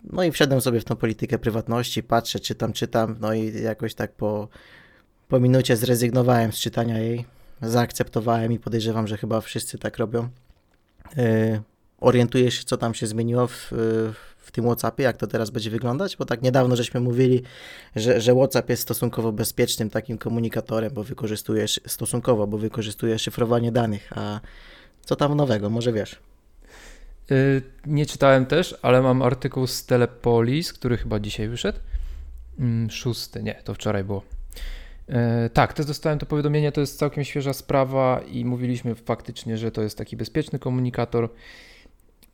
No 0.03 0.23
i 0.23 0.31
wszedłem 0.31 0.61
sobie 0.61 0.79
w 0.79 0.85
tą 0.85 0.95
politykę 0.95 1.39
prywatności, 1.39 2.03
patrzę, 2.03 2.39
czytam, 2.39 2.73
czytam, 2.73 3.15
no 3.19 3.33
i 3.33 3.61
jakoś 3.61 3.95
tak 3.95 4.11
po, 4.11 4.47
po 5.27 5.39
minucie 5.39 5.77
zrezygnowałem 5.77 6.51
z 6.51 6.59
czytania 6.59 6.99
jej, 6.99 7.25
zaakceptowałem 7.61 8.51
i 8.51 8.59
podejrzewam, 8.59 9.07
że 9.07 9.17
chyba 9.17 9.41
wszyscy 9.41 9.77
tak 9.77 9.97
robią. 9.97 10.29
Yy, 11.17 11.61
orientuję 11.99 12.51
się, 12.51 12.63
co 12.63 12.77
tam 12.77 12.93
się 12.93 13.07
zmieniło 13.07 13.47
w, 13.47 13.67
w 14.37 14.51
tym 14.51 14.65
WhatsAppie, 14.65 15.03
jak 15.03 15.17
to 15.17 15.27
teraz 15.27 15.49
będzie 15.49 15.69
wyglądać, 15.69 16.17
bo 16.17 16.25
tak 16.25 16.41
niedawno 16.41 16.75
żeśmy 16.75 16.99
mówili, 16.99 17.43
że, 17.95 18.21
że 18.21 18.33
WhatsApp 18.35 18.69
jest 18.69 18.81
stosunkowo 18.81 19.31
bezpiecznym 19.31 19.89
takim 19.89 20.17
komunikatorem, 20.17 20.93
bo 20.93 21.03
wykorzystujesz 21.03 21.79
stosunkowo, 21.87 22.47
bo 22.47 22.57
wykorzystuje 22.57 23.19
szyfrowanie 23.19 23.71
danych, 23.71 24.09
a 24.15 24.39
co 25.05 25.15
tam 25.15 25.35
nowego, 25.35 25.69
może 25.69 25.93
wiesz? 25.93 26.30
Y, 27.31 27.61
nie 27.85 28.05
czytałem 28.05 28.45
też, 28.45 28.75
ale 28.81 29.01
mam 29.01 29.21
artykuł 29.21 29.67
z 29.67 29.85
Telepolis, 29.85 30.73
który 30.73 30.97
chyba 30.97 31.19
dzisiaj 31.19 31.47
wyszedł. 31.47 31.79
Mm, 32.59 32.89
szósty, 32.89 33.43
nie, 33.43 33.53
to 33.53 33.73
wczoraj 33.73 34.03
było. 34.03 34.23
Y, 35.09 35.13
tak, 35.49 35.73
też 35.73 35.85
dostałem 35.85 36.19
to 36.19 36.25
powiadomienie, 36.25 36.71
to 36.71 36.81
jest 36.81 36.99
całkiem 36.99 37.23
świeża 37.23 37.53
sprawa 37.53 38.21
i 38.31 38.45
mówiliśmy 38.45 38.95
faktycznie, 38.95 39.57
że 39.57 39.71
to 39.71 39.81
jest 39.81 39.97
taki 39.97 40.17
bezpieczny 40.17 40.59
komunikator. 40.59 41.29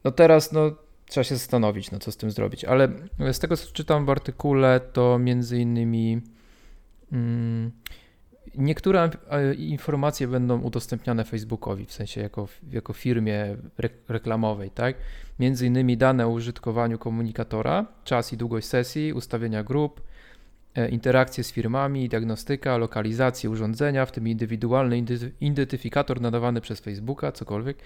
No 0.04 0.12
teraz, 0.12 0.52
no 0.52 0.72
trzeba 1.06 1.24
się 1.24 1.36
zastanowić, 1.36 1.92
no 1.92 2.00
co 2.00 2.12
z 2.12 2.18
tym 2.18 2.32
zrobić, 2.32 2.66
ale 2.66 2.90
z 3.32 3.40
tego 3.40 3.58
co 3.58 3.74
czytam 3.74 4.06
w 4.06 4.10
artykule, 4.10 4.80
to 4.94 5.20
między 5.20 5.60
innymi 5.60 6.22
mm, 7.12 7.72
niektóre 8.58 9.10
e, 9.30 9.54
informacje 9.54 10.28
będą 10.28 10.62
udostępniane 10.62 11.24
Facebookowi, 11.24 11.86
w 11.86 11.94
sensie 11.94 12.22
jako, 12.22 12.48
jako 12.72 12.94
firmie 12.94 13.58
re 13.78 13.90
reklamowej, 14.08 14.72
tak? 14.72 14.96
Między 15.40 15.68
innymi 15.68 15.98
dane 15.98 16.28
o 16.28 16.30
użytkowaniu 16.30 16.98
komunikatora, 16.98 17.86
czas 18.04 18.34
i 18.34 18.38
długość 18.38 18.68
sesji, 18.68 19.14
ustawienia 19.14 19.64
grup, 19.64 20.02
e, 20.76 20.90
interakcje 20.90 21.44
z 21.44 21.52
firmami, 21.52 22.10
diagnostyka, 22.10 22.78
lokalizację 22.78 23.50
urządzenia, 23.50 24.06
w 24.06 24.12
tym 24.12 24.28
indywidualny 24.28 25.04
identyfikator 25.42 26.22
nadawany 26.22 26.62
przez 26.62 26.80
Facebooka, 26.80 27.32
cokolwiek, 27.32 27.78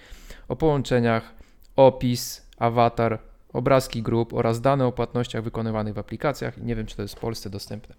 o 0.48 0.56
połączeniach, 0.56 1.34
opis, 1.76 2.46
awatar, 2.58 3.18
obrazki 3.52 4.02
grup 4.02 4.32
oraz 4.34 4.60
dane 4.60 4.86
o 4.86 4.92
płatnościach 4.92 5.42
wykonywanych 5.44 5.94
w 5.94 5.98
aplikacjach. 5.98 6.58
Nie 6.58 6.76
wiem, 6.76 6.86
czy 6.86 6.96
to 6.96 7.02
jest 7.02 7.14
w 7.14 7.20
Polsce 7.20 7.50
dostępne. 7.50 7.94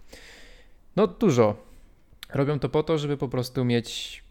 No 0.96 1.08
dużo. 1.08 1.73
Robią 2.34 2.60
to 2.60 2.70
po 2.70 2.84
to, 2.84 2.98
żeby 2.98 3.18
po 3.18 3.28
prostu 3.28 3.66
mieć 3.66 4.24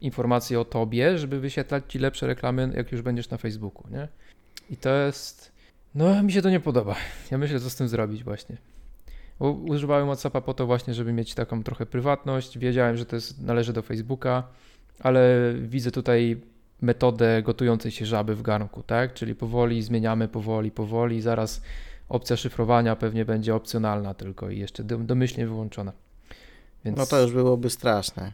informacje 0.00 0.60
o 0.60 0.64
tobie, 0.64 1.18
żeby 1.18 1.40
wyświetlać 1.40 1.84
ci 1.88 1.98
lepsze 1.98 2.26
reklamy, 2.26 2.72
jak 2.76 2.92
już 2.92 3.02
będziesz 3.02 3.30
na 3.30 3.36
Facebooku, 3.36 3.88
nie? 3.90 4.08
I 4.70 4.76
to 4.76 4.90
jest. 4.94 5.52
No, 5.94 6.22
mi 6.22 6.32
się 6.32 6.42
to 6.42 6.50
nie 6.50 6.60
podoba. 6.60 6.96
Ja 7.30 7.38
myślę, 7.38 7.60
co 7.60 7.70
z 7.70 7.76
tym 7.76 7.88
zrobić 7.88 8.24
właśnie. 8.24 8.56
Bo 9.38 9.50
używałem 9.50 10.06
WhatsAppa 10.06 10.40
po 10.40 10.54
to 10.54 10.66
właśnie, 10.66 10.94
żeby 10.94 11.12
mieć 11.12 11.34
taką 11.34 11.62
trochę 11.62 11.86
prywatność. 11.86 12.58
Wiedziałem, 12.58 12.96
że 12.96 13.06
to 13.06 13.16
jest, 13.16 13.42
należy 13.42 13.72
do 13.72 13.82
Facebooka, 13.82 14.48
ale 15.00 15.54
widzę 15.60 15.90
tutaj 15.90 16.40
metodę 16.82 17.42
gotującej 17.42 17.90
się 17.90 18.06
żaby 18.06 18.34
w 18.34 18.42
garnku, 18.42 18.82
tak? 18.82 19.14
Czyli 19.14 19.34
powoli 19.34 19.82
zmieniamy, 19.82 20.28
powoli, 20.28 20.70
powoli, 20.70 21.20
zaraz 21.20 21.62
opcja 22.08 22.36
szyfrowania 22.36 22.96
pewnie 22.96 23.24
będzie 23.24 23.54
opcjonalna 23.54 24.14
tylko 24.14 24.50
i 24.50 24.58
jeszcze 24.58 24.84
domyślnie 24.84 25.46
wyłączona. 25.46 25.92
Więc 26.84 26.98
no 26.98 27.06
to 27.06 27.22
już 27.22 27.32
byłoby 27.32 27.70
straszne. 27.70 28.32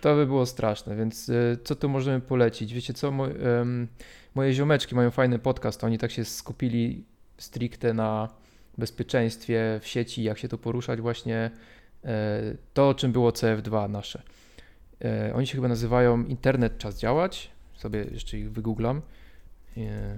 To 0.00 0.14
by 0.14 0.26
było 0.26 0.46
straszne, 0.46 0.96
więc 0.96 1.28
y, 1.28 1.58
co 1.64 1.76
tu 1.76 1.88
możemy 1.88 2.20
polecić? 2.20 2.74
Wiecie 2.74 2.94
co, 2.94 3.12
moje 4.34 4.52
ziomeczki 4.52 4.94
mają 4.94 5.10
fajny 5.10 5.38
podcast, 5.38 5.84
oni 5.84 5.98
tak 5.98 6.10
się 6.10 6.24
skupili 6.24 7.04
stricte 7.38 7.94
na 7.94 8.28
bezpieczeństwie 8.78 9.80
w 9.82 9.86
sieci, 9.86 10.22
jak 10.22 10.38
się 10.38 10.48
tu 10.48 10.58
poruszać 10.58 11.00
właśnie 11.00 11.50
e, 12.04 12.40
to, 12.74 12.88
o 12.88 12.94
czym 12.94 13.12
było 13.12 13.30
CF2 13.30 13.90
nasze. 13.90 14.22
E, 15.04 15.34
oni 15.34 15.46
się 15.46 15.54
chyba 15.54 15.68
nazywają 15.68 16.24
Internet 16.24 16.78
Czas 16.78 16.98
Działać, 16.98 17.50
sobie 17.74 18.04
jeszcze 18.12 18.38
ich 18.38 18.52
wygooglam. 18.52 19.02
E, 19.76 20.16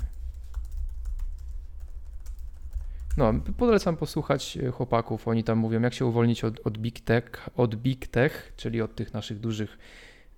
no, 3.17 3.35
polecam 3.57 3.97
posłuchać 3.97 4.57
e, 4.57 4.71
chłopaków. 4.71 5.29
Oni 5.29 5.45
tam 5.45 5.59
mówią, 5.59 5.83
jak 5.83 5.95
się 5.95 6.07
uwolnić 6.07 6.45
od, 6.45 6.67
od, 6.67 6.79
Big, 6.79 7.01
Tech, 7.01 7.49
od 7.57 7.75
Big 7.75 8.07
Tech, 8.07 8.53
czyli 8.57 8.83
od 8.83 8.95
tych 8.95 9.15
naszych 9.15 9.41
dużych 9.41 9.79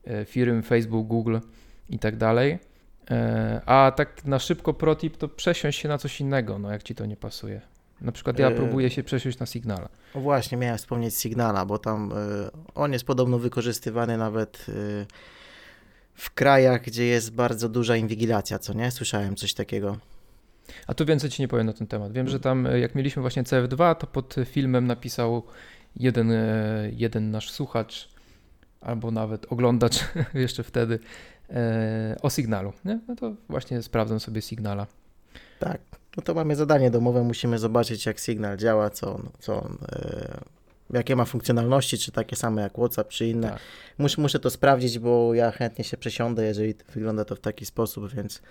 e, 0.05 0.25
firm, 0.25 0.63
Facebook, 0.63 1.07
Google 1.07 1.39
i 1.91 1.99
tak 1.99 2.17
dalej. 2.17 2.59
A 3.67 3.93
tak 3.97 4.25
na 4.25 4.39
szybko 4.39 4.75
protip 4.75 5.17
to 5.17 5.29
przesiąść 5.29 5.81
się 5.81 5.89
na 5.89 5.99
coś 5.99 6.21
innego, 6.21 6.59
no 6.59 6.71
jak 6.71 6.83
ci 6.83 6.95
to 6.95 7.07
nie 7.07 7.17
pasuje. 7.17 7.61
Na 8.01 8.13
przykład 8.13 8.39
ja 8.39 8.51
próbuję 8.51 8.91
się 8.91 9.03
przesiąść 9.03 9.39
na 9.39 9.47
Signala. 9.47 9.89
No 10.15 10.21
właśnie, 10.21 10.59
miałem 10.59 10.79
wspomnieć 10.79 11.15
Signala, 11.15 11.67
bo 11.67 11.79
tam 11.79 12.13
on 12.75 12.93
jest 12.93 13.05
podobno 13.05 13.39
wykorzystywany 13.39 14.19
nawet 14.19 14.67
w 16.15 16.31
krajach, 16.31 16.83
gdzie 16.83 17.05
jest 17.05 17.35
bardzo 17.35 17.69
duża 17.69 17.97
inwigilacja, 17.97 18.59
co 18.59 18.73
nie? 18.73 18.91
Słyszałem 18.91 19.37
coś 19.37 19.55
takiego. 19.55 19.97
A 20.87 20.95
tu 20.95 21.07
więcej 21.07 21.31
ci 21.31 21.43
nie 21.43 21.49
powiem 21.49 21.67
na 21.67 21.73
ten 21.73 21.87
temat. 21.87 22.13
Wiem, 22.13 22.29
że 22.29 22.41
tam 22.41 22.67
e, 22.67 22.79
jak 22.79 22.95
mieliśmy 22.95 23.23
właśnie 23.23 23.43
CF2, 23.43 23.95
to 23.95 24.07
pod 24.07 24.35
filmem 24.45 24.87
napisał 24.87 25.43
jeden, 25.97 26.33
e, 26.33 26.91
jeden 26.93 27.31
nasz 27.31 27.51
słuchacz, 27.51 28.09
albo 28.81 29.11
nawet 29.11 29.53
oglądacz 29.53 30.05
jeszcze 30.35 30.63
wtedy, 30.63 30.99
e, 31.51 32.17
o 32.23 32.31
sygnalu. 32.31 32.73
Nie? 32.85 33.01
No 33.09 33.17
to 33.17 33.33
właśnie 33.49 33.83
sprawdzam 33.83 34.21
sobie 34.21 34.43
Signala. 34.43 34.87
Tak, 35.59 35.81
no 36.17 36.23
to 36.23 36.35
mamy 36.35 36.57
zadanie 36.57 36.91
domowe, 36.91 37.23
musimy 37.23 37.59
zobaczyć 37.59 38.07
jak 38.07 38.19
Signal 38.19 38.57
działa, 38.57 38.91
co 38.91 39.15
on, 39.15 39.29
co 39.39 39.63
on 39.63 39.79
jakie 40.99 41.17
ma 41.17 41.25
funkcjonalności, 41.25 41.99
czy 41.99 42.13
takie 42.13 42.37
same 42.37 42.63
jak 42.63 42.73
WhatsApp, 42.73 43.09
czy 43.09 43.27
inne. 43.27 43.51
Tak. 43.51 43.59
Mus, 43.99 44.19
muszę 44.19 44.39
to 44.39 44.51
sprawdzić, 44.51 44.99
bo 44.99 45.35
ja 45.35 45.51
chętnie 45.51 45.85
się 45.85 45.97
przesiądę, 45.97 46.45
jeżeli 46.45 46.75
wygląda 46.95 47.25
to 47.25 47.37
w 47.37 47.41
taki 47.41 47.67
sposób, 47.67 48.15
więc 48.15 48.43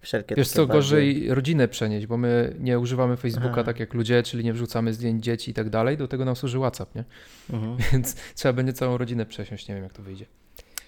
wszelkie 0.00 0.34
Wiesz 0.34 0.48
co, 0.48 0.66
gorzej 0.66 1.14
bardziej... 1.14 1.34
rodzinę 1.34 1.68
przenieść, 1.68 2.06
bo 2.06 2.16
my 2.16 2.56
nie 2.58 2.78
używamy 2.78 3.16
Facebooka 3.16 3.52
Aha. 3.52 3.64
tak 3.64 3.80
jak 3.80 3.94
ludzie, 3.94 4.22
czyli 4.22 4.44
nie 4.44 4.52
wrzucamy 4.52 4.94
zdjęć 4.94 5.24
dzieci 5.24 5.50
i 5.50 5.54
tak 5.54 5.70
dalej, 5.70 5.96
do 5.96 6.08
tego 6.08 6.24
nam 6.24 6.36
służy 6.36 6.58
WhatsApp, 6.58 6.94
nie? 6.94 7.04
Mhm. 7.50 7.76
Więc 7.92 8.16
trzeba 8.34 8.52
będzie 8.52 8.72
całą 8.72 8.98
rodzinę 8.98 9.26
przesiąść, 9.26 9.68
nie 9.68 9.74
wiem 9.74 9.84
jak 9.84 9.92
to 9.92 10.02
wyjdzie. 10.02 10.26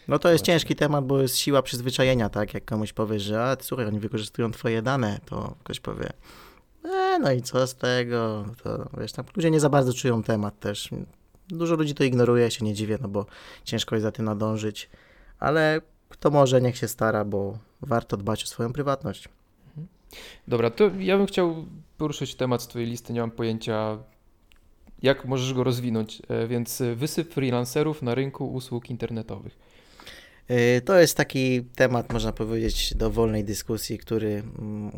No 0.09 0.19
to 0.19 0.33
jest 0.33 0.45
ciężki 0.45 0.77
temat, 0.77 1.07
bo 1.07 1.23
jest 1.23 1.37
siła 1.37 1.63
przyzwyczajenia, 1.63 2.29
tak? 2.29 2.55
Jak 2.55 2.65
komuś 2.65 2.93
powiesz, 2.93 3.23
że 3.23 3.43
a, 3.43 3.57
słuchaj, 3.61 3.87
oni 3.87 4.01
wykorzystują 4.01 4.51
twoje 4.51 4.83
dane, 4.83 5.21
to 5.27 5.57
ktoś 5.65 5.81
powie, 5.81 6.09
e, 6.85 7.19
no 7.19 7.33
i 7.33 7.43
co 7.43 7.67
z 7.67 7.75
tego? 7.75 8.45
To 8.63 8.89
wiesz, 9.01 9.13
tam 9.13 9.25
ludzie 9.37 9.51
nie 9.51 9.61
za 9.61 9.69
bardzo 9.69 9.93
czują 9.93 10.23
temat 10.23 10.61
też. 10.61 10.91
Dużo 11.49 11.75
ludzi 11.75 11.95
to 11.95 12.05
ignoruje, 12.05 12.51
się 12.51 12.65
nie 12.65 12.75
dziwię, 12.75 12.99
no 13.03 13.09
bo 13.09 13.27
ciężko 13.65 13.95
jest 13.95 14.03
za 14.03 14.13
tym 14.13 14.25
nadążyć, 14.25 14.91
ale 15.39 15.81
kto 16.09 16.31
może, 16.31 16.61
niech 16.61 16.77
się 16.77 16.89
stara, 16.89 17.25
bo 17.25 17.59
warto 17.83 18.17
dbać 18.17 18.45
o 18.45 18.47
swoją 18.47 18.73
prywatność. 18.73 19.29
Dobra, 20.49 20.71
to 20.71 20.91
ja 20.99 21.17
bym 21.17 21.27
chciał 21.27 21.67
poruszyć 21.99 22.35
temat 22.35 22.63
z 22.63 22.69
Twojej 22.69 22.89
listy, 22.89 23.13
nie 23.13 23.21
mam 23.21 23.31
pojęcia, 23.31 23.99
jak 25.03 25.25
możesz 25.25 25.55
go 25.55 25.65
rozwinąć, 25.65 26.23
e, 26.29 26.47
więc 26.47 26.83
wysyp 26.97 27.35
freelancerów 27.35 28.03
na 28.03 28.15
rynku 28.15 28.53
usług 28.53 28.91
internetowych. 28.91 29.59
E, 30.49 30.81
to 30.81 31.01
jest 31.01 31.17
taki 31.17 31.65
temat, 31.65 32.13
można 32.13 32.33
powiedzieć, 32.33 32.95
do 32.95 33.11
wolnej 33.11 33.45
dyskusji, 33.45 33.99
który 33.99 34.43
mm, 34.59 34.91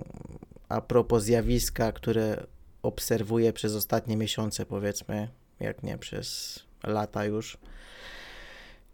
a 0.73 0.81
propos 0.81 1.23
zjawiska, 1.23 1.93
które 1.93 2.47
obserwuję 2.83 3.53
przez 3.53 3.75
ostatnie 3.75 4.17
miesiące, 4.17 4.67
powiedzmy, 4.67 5.29
jak 5.61 5.83
nie 5.83 5.99
przez 5.99 6.59
lata 6.85 7.25
już. 7.25 7.59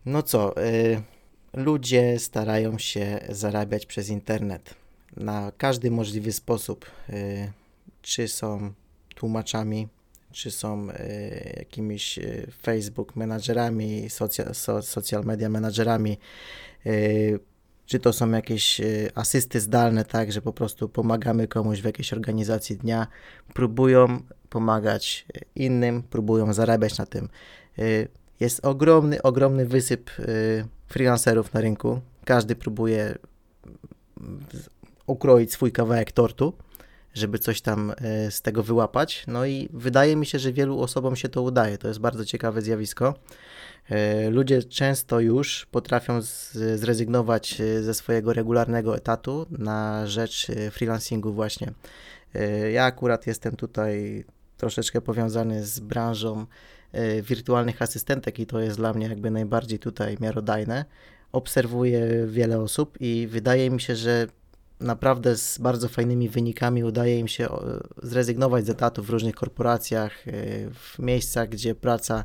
No 0.07 0.23
co, 0.23 0.62
y, 0.62 1.03
ludzie 1.53 2.19
starają 2.19 2.79
się 2.79 3.21
zarabiać 3.29 3.87
przez 3.87 4.09
internet 4.09 4.75
na 5.17 5.53
każdy 5.59 5.91
możliwy 5.91 6.33
sposób. 6.33 6.87
Y, 7.11 7.53
czy 8.03 8.29
są 8.29 8.73
tłumaczami, 9.14 9.88
czy 10.33 10.51
są 10.51 10.91
y, 10.91 11.55
jakimiś 11.57 12.19
y, 12.19 12.47
Facebook 12.62 13.17
menadżerami, 13.17 14.11
social, 14.11 14.55
so, 14.55 14.83
social 14.83 15.25
media 15.25 15.49
menadżerami, 15.49 16.19
y, 16.87 17.41
czy 17.88 17.98
to 17.98 18.12
są 18.12 18.31
jakieś 18.31 18.81
y, 18.81 19.11
asysty 19.14 19.61
zdalne, 19.61 20.05
tak, 20.05 20.33
że 20.33 20.42
po 20.42 20.53
prostu 20.53 20.88
pomagamy 20.88 21.48
komuś 21.48 21.81
w 21.81 21.85
jakiejś 21.85 22.12
organizacji 22.12 22.77
dnia, 22.77 23.07
próbują 23.55 24.20
pomagać 24.51 25.27
y, 25.37 25.40
innym, 25.55 26.03
próbują 26.03 26.53
zarabiać 26.53 26.98
na 26.98 27.07
tym. 27.07 27.29
Y, 27.79 28.09
jest 28.40 28.66
ogromny, 28.66 29.22
ogromny 29.22 29.66
wysyp 29.66 30.11
freelancerów 30.87 31.55
na 31.55 31.61
rynku. 31.61 32.01
Każdy 32.24 32.57
próbuje 32.57 33.14
ukroić 35.07 35.53
swój 35.53 35.72
kawałek 35.72 36.12
tortu, 36.12 36.53
żeby 37.14 37.38
coś 37.38 37.61
tam 37.61 37.92
z 38.31 38.42
tego 38.42 38.62
wyłapać. 38.62 39.25
No 39.27 39.47
i 39.47 39.68
wydaje 39.73 40.16
mi 40.16 40.27
się, 40.27 40.38
że 40.38 40.53
wielu 40.53 40.81
osobom 40.81 41.16
się 41.16 41.29
to 41.29 41.42
udaje. 41.42 41.79
To 41.79 41.88
jest 41.88 42.01
bardzo 42.01 42.25
ciekawe 42.25 42.62
zjawisko. 42.62 43.14
E, 43.90 44.31
ludzie 44.31 44.62
często 44.62 45.21
już 45.21 45.66
potrafią 45.66 46.21
zrezygnować 46.75 47.61
e, 47.61 47.83
ze 47.83 47.94
swojego 47.94 48.33
regularnego 48.33 48.97
etatu 48.97 49.47
na 49.51 50.07
rzecz 50.07 50.51
e, 50.51 50.71
freelancingu 50.71 51.33
właśnie. 51.33 51.73
Ja 52.73 52.85
akurat 52.85 53.27
jestem 53.27 53.57
tutaj 53.57 54.25
troszeczkę 54.57 55.01
powiązany 55.01 55.64
z 55.64 55.81
branżą 55.81 56.47
wirtualnych 57.23 57.83
asystentek 57.83 58.38
i 58.38 58.47
to 58.47 58.61
jest 58.61 58.77
dla 58.77 58.92
mnie 58.92 59.09
jakby 59.09 59.31
najbardziej 59.31 59.79
tutaj 59.79 60.16
miarodajne. 60.21 60.85
Obserwuję 61.33 62.27
wiele 62.27 62.61
osób 62.61 62.97
i 63.01 63.29
wydaje 63.31 63.71
mi 63.71 63.81
się, 63.81 63.97
że 63.97 64.27
naprawdę 64.81 65.37
z 65.37 65.59
bardzo 65.59 65.88
fajnymi 65.88 66.29
wynikami 66.29 66.85
udaje 66.85 67.19
im 67.19 67.29
się 67.29 67.49
zrezygnować 68.03 68.67
z 68.67 68.71
etatu 68.71 69.03
w 69.03 69.11
różnych 69.11 69.35
korporacjach, 69.35 70.25
w 70.75 70.99
miejscach, 70.99 71.49
gdzie 71.49 71.75
praca 71.75 72.25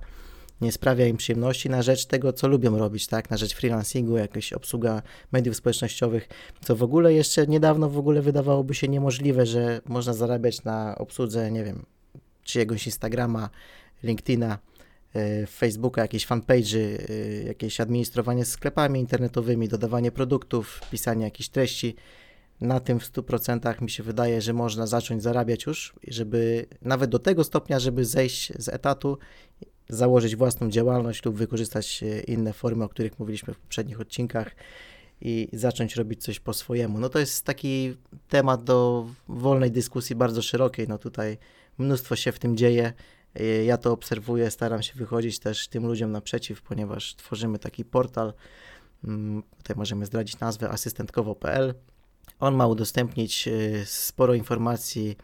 nie 0.63 0.71
sprawia 0.71 1.07
im 1.07 1.17
przyjemności 1.17 1.69
na 1.69 1.81
rzecz 1.81 2.05
tego, 2.05 2.33
co 2.33 2.47
lubią 2.47 2.77
robić, 2.77 3.07
tak, 3.07 3.29
na 3.29 3.37
rzecz 3.37 3.55
freelancingu, 3.55 4.17
jakaś 4.17 4.53
obsługa 4.53 5.01
mediów 5.31 5.55
społecznościowych, 5.55 6.27
co 6.61 6.75
w 6.75 6.83
ogóle 6.83 7.13
jeszcze 7.13 7.47
niedawno 7.47 7.89
w 7.89 7.97
ogóle 7.97 8.21
wydawałoby 8.21 8.75
się 8.75 8.87
niemożliwe, 8.87 9.45
że 9.45 9.81
można 9.85 10.13
zarabiać 10.13 10.63
na 10.63 10.95
obsłudze, 10.97 11.51
nie 11.51 11.63
wiem, 11.63 11.85
czyjegoś 12.43 12.85
Instagrama, 12.85 13.49
LinkedIna, 14.03 14.59
e, 15.15 15.47
Facebooka, 15.47 16.01
jakieś 16.01 16.27
fanpage'y, 16.27 16.79
e, 16.79 17.43
jakieś 17.43 17.81
administrowanie 17.81 18.45
sklepami 18.45 18.99
internetowymi, 18.99 19.67
dodawanie 19.67 20.11
produktów, 20.11 20.81
pisanie 20.91 21.25
jakichś 21.25 21.49
treści. 21.49 21.95
Na 22.61 22.79
tym 22.79 22.99
w 22.99 23.11
100% 23.11 23.81
mi 23.81 23.89
się 23.89 24.03
wydaje, 24.03 24.41
że 24.41 24.53
można 24.53 24.87
zacząć 24.87 25.23
zarabiać 25.23 25.65
już, 25.65 25.93
żeby 26.07 26.65
nawet 26.81 27.09
do 27.09 27.19
tego 27.19 27.43
stopnia, 27.43 27.79
żeby 27.79 28.05
zejść 28.05 28.53
z 28.59 28.69
etatu 28.69 29.17
założyć 29.89 30.35
własną 30.35 30.69
działalność 30.69 31.25
lub 31.25 31.35
wykorzystać 31.35 32.03
e, 32.03 32.19
inne 32.19 32.53
formy, 32.53 32.83
o 32.83 32.89
których 32.89 33.19
mówiliśmy 33.19 33.53
w 33.53 33.59
poprzednich 33.59 34.01
odcinkach 34.01 34.55
i 35.21 35.49
zacząć 35.53 35.95
robić 35.95 36.23
coś 36.23 36.39
po 36.39 36.53
swojemu. 36.53 36.99
No 36.99 37.09
to 37.09 37.19
jest 37.19 37.45
taki 37.45 37.97
temat 38.29 38.63
do 38.63 39.07
wolnej 39.27 39.71
dyskusji 39.71 40.15
bardzo 40.15 40.41
szerokiej. 40.41 40.87
No 40.87 40.97
tutaj 40.97 41.37
mnóstwo 41.77 42.15
się 42.15 42.31
w 42.31 42.39
tym 42.39 42.57
dzieje. 42.57 42.93
E, 43.35 43.43
ja 43.43 43.77
to 43.77 43.91
obserwuję, 43.91 44.51
staram 44.51 44.83
się 44.83 44.93
wychodzić 44.95 45.39
też 45.39 45.67
tym 45.67 45.87
ludziom 45.87 46.11
naprzeciw, 46.11 46.61
ponieważ 46.61 47.15
tworzymy 47.15 47.59
taki 47.59 47.85
portal. 47.85 48.33
Mm, 49.03 49.43
tutaj 49.57 49.75
możemy 49.77 50.05
zdradzić 50.05 50.39
nazwę 50.39 50.69
asystentkowo.pl. 50.69 51.73
On 52.43 52.55
ma 52.55 52.67
udostępnić 52.67 53.47
e, 53.47 53.51
sporo 53.85 54.33
informacji 54.33 55.17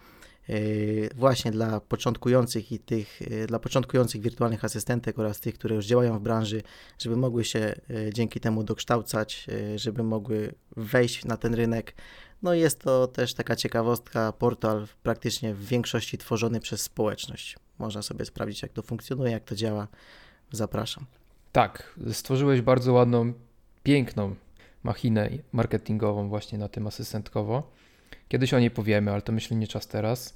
E, 0.49 1.15
właśnie 1.15 1.51
dla 1.51 1.79
początkujących 1.79 2.71
i 2.71 2.79
tych, 2.79 3.21
e, 3.21 3.47
dla 3.47 3.59
początkujących 3.59 4.21
wirtualnych 4.21 4.65
asystentek 4.65 5.19
oraz 5.19 5.39
tych, 5.39 5.55
które 5.55 5.75
już 5.75 5.85
działają 5.85 6.19
w 6.19 6.21
branży, 6.21 6.61
żeby 6.99 7.15
mogły 7.15 7.45
się 7.45 7.75
dzięki 8.13 8.39
temu 8.39 8.63
dokształcać, 8.63 9.47
żeby 9.75 10.03
mogły 10.03 10.53
wejść 10.77 11.25
na 11.25 11.37
ten 11.37 11.53
rynek. 11.53 11.95
No 12.41 12.53
i 12.53 12.59
jest 12.59 12.79
to 12.79 13.07
też 13.07 13.33
taka 13.33 13.55
ciekawostka, 13.55 14.31
portal 14.31 14.87
praktycznie 15.03 15.53
w 15.53 15.65
większości 15.65 16.17
tworzony 16.17 16.59
przez 16.59 16.81
społeczność. 16.81 17.57
Można 17.79 18.01
sobie 18.01 18.25
sprawdzić, 18.25 18.61
jak 18.61 18.73
to 18.73 18.81
funkcjonuje, 18.81 19.31
jak 19.31 19.43
to 19.43 19.55
działa. 19.55 19.87
Zapraszam. 20.51 21.05
Tak, 21.51 21.99
stworzyłeś 22.13 22.61
bardzo 22.61 22.93
ładną, 22.93 23.33
piękną 23.83 24.35
machinę 24.83 25.29
marketingową 25.51 26.29
właśnie 26.29 26.57
na 26.57 26.67
tym 26.67 26.87
asystentkowo. 26.87 27.71
Kiedyś 28.27 28.53
o 28.53 28.59
niej 28.59 28.71
powiemy, 28.71 29.11
ale 29.11 29.21
to 29.21 29.31
myślę 29.31 29.57
nie 29.57 29.67
czas 29.67 29.87
teraz. 29.87 30.35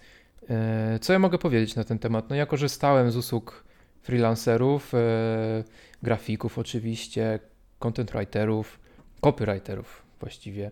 E, 0.50 1.00
co 1.02 1.14
ja 1.14 1.20
mogę 1.20 1.38
powiedzieć 1.38 1.76
na 1.76 1.84
ten 1.84 2.00
temat? 2.00 2.30
No 2.30 2.36
ja 2.36 2.46
korzystałem 2.46 3.12
z 3.12 3.18
usług 3.18 3.64
freelancerów, 4.02 4.94
e, 4.94 5.64
grafików 6.04 6.60
oczywiście, 6.60 7.40
content 7.80 8.12
writerów, 8.12 8.80
copywriterów 9.22 10.04
właściwie, 10.20 10.72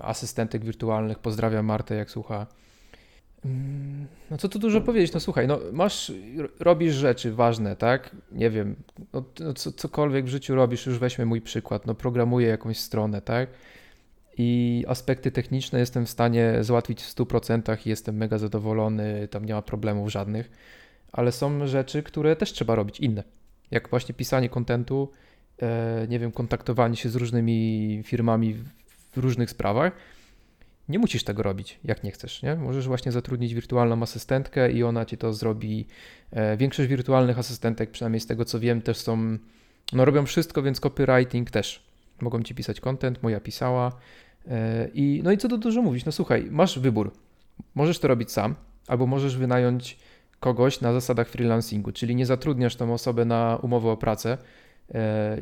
asystentek 0.00 0.64
wirtualnych. 0.64 1.18
Pozdrawiam 1.18 1.66
Martę, 1.66 1.94
jak 1.94 2.10
słucha. 2.10 2.46
Mm, 3.44 4.06
no 4.30 4.38
co 4.38 4.48
tu 4.48 4.58
dużo 4.58 4.80
powiedzieć, 4.80 5.12
no 5.12 5.20
słuchaj, 5.20 5.46
no 5.46 5.58
masz, 5.72 6.12
robisz 6.60 6.94
rzeczy 6.94 7.32
ważne, 7.32 7.76
tak? 7.76 8.16
Nie 8.32 8.50
wiem, 8.50 8.76
no, 9.12 9.24
no 9.40 9.54
co, 9.54 9.72
cokolwiek 9.72 10.24
w 10.24 10.28
życiu 10.28 10.54
robisz, 10.54 10.86
już 10.86 10.98
weźmy 10.98 11.26
mój 11.26 11.40
przykład, 11.40 11.86
no 11.86 11.94
programuję 11.94 12.48
jakąś 12.48 12.78
stronę, 12.78 13.22
tak? 13.22 13.48
i 14.38 14.84
aspekty 14.88 15.30
techniczne 15.30 15.78
jestem 15.78 16.06
w 16.06 16.10
stanie 16.10 16.54
załatwić 16.60 17.02
w 17.02 17.14
100% 17.14 17.86
i 17.86 17.88
jestem 17.88 18.16
mega 18.16 18.38
zadowolony, 18.38 19.28
tam 19.28 19.44
nie 19.44 19.54
ma 19.54 19.62
problemów 19.62 20.12
żadnych, 20.12 20.50
ale 21.12 21.32
są 21.32 21.66
rzeczy, 21.66 22.02
które 22.02 22.36
też 22.36 22.52
trzeba 22.52 22.74
robić 22.74 23.00
inne. 23.00 23.24
Jak 23.70 23.88
właśnie 23.88 24.14
pisanie 24.14 24.48
kontentu, 24.48 25.10
e, 25.62 26.06
nie 26.08 26.18
wiem, 26.18 26.32
kontaktowanie 26.32 26.96
się 26.96 27.08
z 27.08 27.16
różnymi 27.16 28.02
firmami 28.04 28.54
w 29.12 29.16
różnych 29.16 29.50
sprawach. 29.50 29.92
Nie 30.88 30.98
musisz 30.98 31.24
tego 31.24 31.42
robić, 31.42 31.78
jak 31.84 32.04
nie 32.04 32.10
chcesz. 32.10 32.42
Nie? 32.42 32.54
Możesz 32.54 32.86
właśnie 32.86 33.12
zatrudnić 33.12 33.54
wirtualną 33.54 34.02
asystentkę 34.02 34.72
i 34.72 34.82
ona 34.82 35.04
ci 35.04 35.16
to 35.16 35.32
zrobi. 35.32 35.86
E, 36.30 36.56
większość 36.56 36.88
wirtualnych 36.88 37.38
asystentek, 37.38 37.90
przynajmniej 37.90 38.20
z 38.20 38.26
tego 38.26 38.44
co 38.44 38.60
wiem, 38.60 38.82
też 38.82 38.96
są, 38.96 39.38
no 39.92 40.04
robią 40.04 40.26
wszystko, 40.26 40.62
więc 40.62 40.80
copywriting 40.80 41.50
też 41.50 41.82
mogą 42.20 42.42
ci 42.42 42.54
pisać 42.54 42.80
content, 42.80 43.22
moja 43.22 43.40
pisała. 43.40 43.92
E, 44.48 44.88
I, 44.94 45.20
no 45.24 45.32
i 45.32 45.38
co 45.38 45.48
tu 45.48 45.58
dużo 45.58 45.82
mówić? 45.82 46.04
No 46.04 46.12
słuchaj, 46.12 46.48
masz 46.50 46.78
wybór. 46.78 47.12
Możesz 47.74 47.98
to 47.98 48.08
robić 48.08 48.32
sam, 48.32 48.54
albo 48.86 49.06
możesz 49.06 49.36
wynająć 49.36 49.98
kogoś 50.40 50.80
na 50.80 50.92
zasadach 50.92 51.28
freelancingu, 51.28 51.92
czyli 51.92 52.16
nie 52.16 52.26
zatrudniasz 52.26 52.76
tą 52.76 52.94
osobę 52.94 53.24
na 53.24 53.58
umowę 53.62 53.90
o 53.90 53.96
pracę 53.96 54.38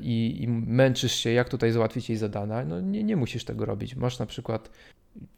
i, 0.03 0.37
i 0.41 0.49
męczysz 0.49 1.13
się, 1.13 1.31
jak 1.31 1.49
tutaj 1.49 1.73
załatwić 1.73 2.09
jej 2.09 2.19
zadania. 2.19 2.65
No 2.65 2.81
nie, 2.81 3.05
nie 3.05 3.17
musisz 3.17 3.45
tego 3.45 3.65
robić. 3.65 3.97
Masz 3.97 4.19
na 4.19 4.27
przykład 4.27 4.71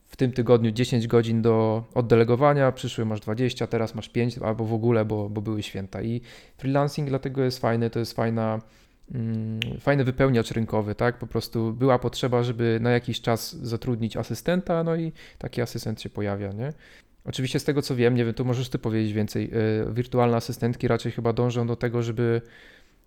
w 0.06 0.16
tym 0.16 0.32
tygodniu 0.32 0.70
10 0.70 1.06
godzin 1.06 1.42
do 1.42 1.84
oddelegowania, 1.94 2.72
przyszły 2.72 3.04
masz 3.04 3.20
20, 3.20 3.66
teraz 3.66 3.94
masz 3.94 4.08
5 4.08 4.38
albo 4.38 4.64
w 4.64 4.72
ogóle, 4.72 5.04
bo, 5.04 5.28
bo 5.30 5.40
były 5.40 5.62
święta. 5.62 6.02
I 6.02 6.20
freelancing 6.58 7.08
dlatego 7.08 7.44
jest 7.44 7.58
fajny, 7.58 7.90
to 7.90 7.98
jest 7.98 8.16
fajna 8.16 8.60
Mm, 9.14 9.60
fajny 9.80 10.04
wypełniacz 10.04 10.50
rynkowy, 10.50 10.94
tak? 10.94 11.18
Po 11.18 11.26
prostu 11.26 11.72
była 11.72 11.98
potrzeba, 11.98 12.42
żeby 12.42 12.78
na 12.80 12.90
jakiś 12.90 13.20
czas 13.20 13.56
zatrudnić 13.56 14.16
asystenta, 14.16 14.84
no 14.84 14.96
i 14.96 15.12
taki 15.38 15.62
asystent 15.62 16.00
się 16.02 16.10
pojawia, 16.10 16.52
nie? 16.52 16.72
Oczywiście 17.24 17.58
z 17.58 17.64
tego 17.64 17.82
co 17.82 17.96
wiem, 17.96 18.14
nie 18.14 18.24
wiem, 18.24 18.34
tu 18.34 18.44
możesz 18.44 18.68
ty 18.68 18.78
powiedzieć 18.78 19.12
więcej, 19.12 19.50
e, 19.88 19.92
wirtualne 19.92 20.36
asystentki 20.36 20.88
raczej 20.88 21.12
chyba 21.12 21.32
dążą 21.32 21.66
do 21.66 21.76
tego, 21.76 22.02
żeby 22.02 22.40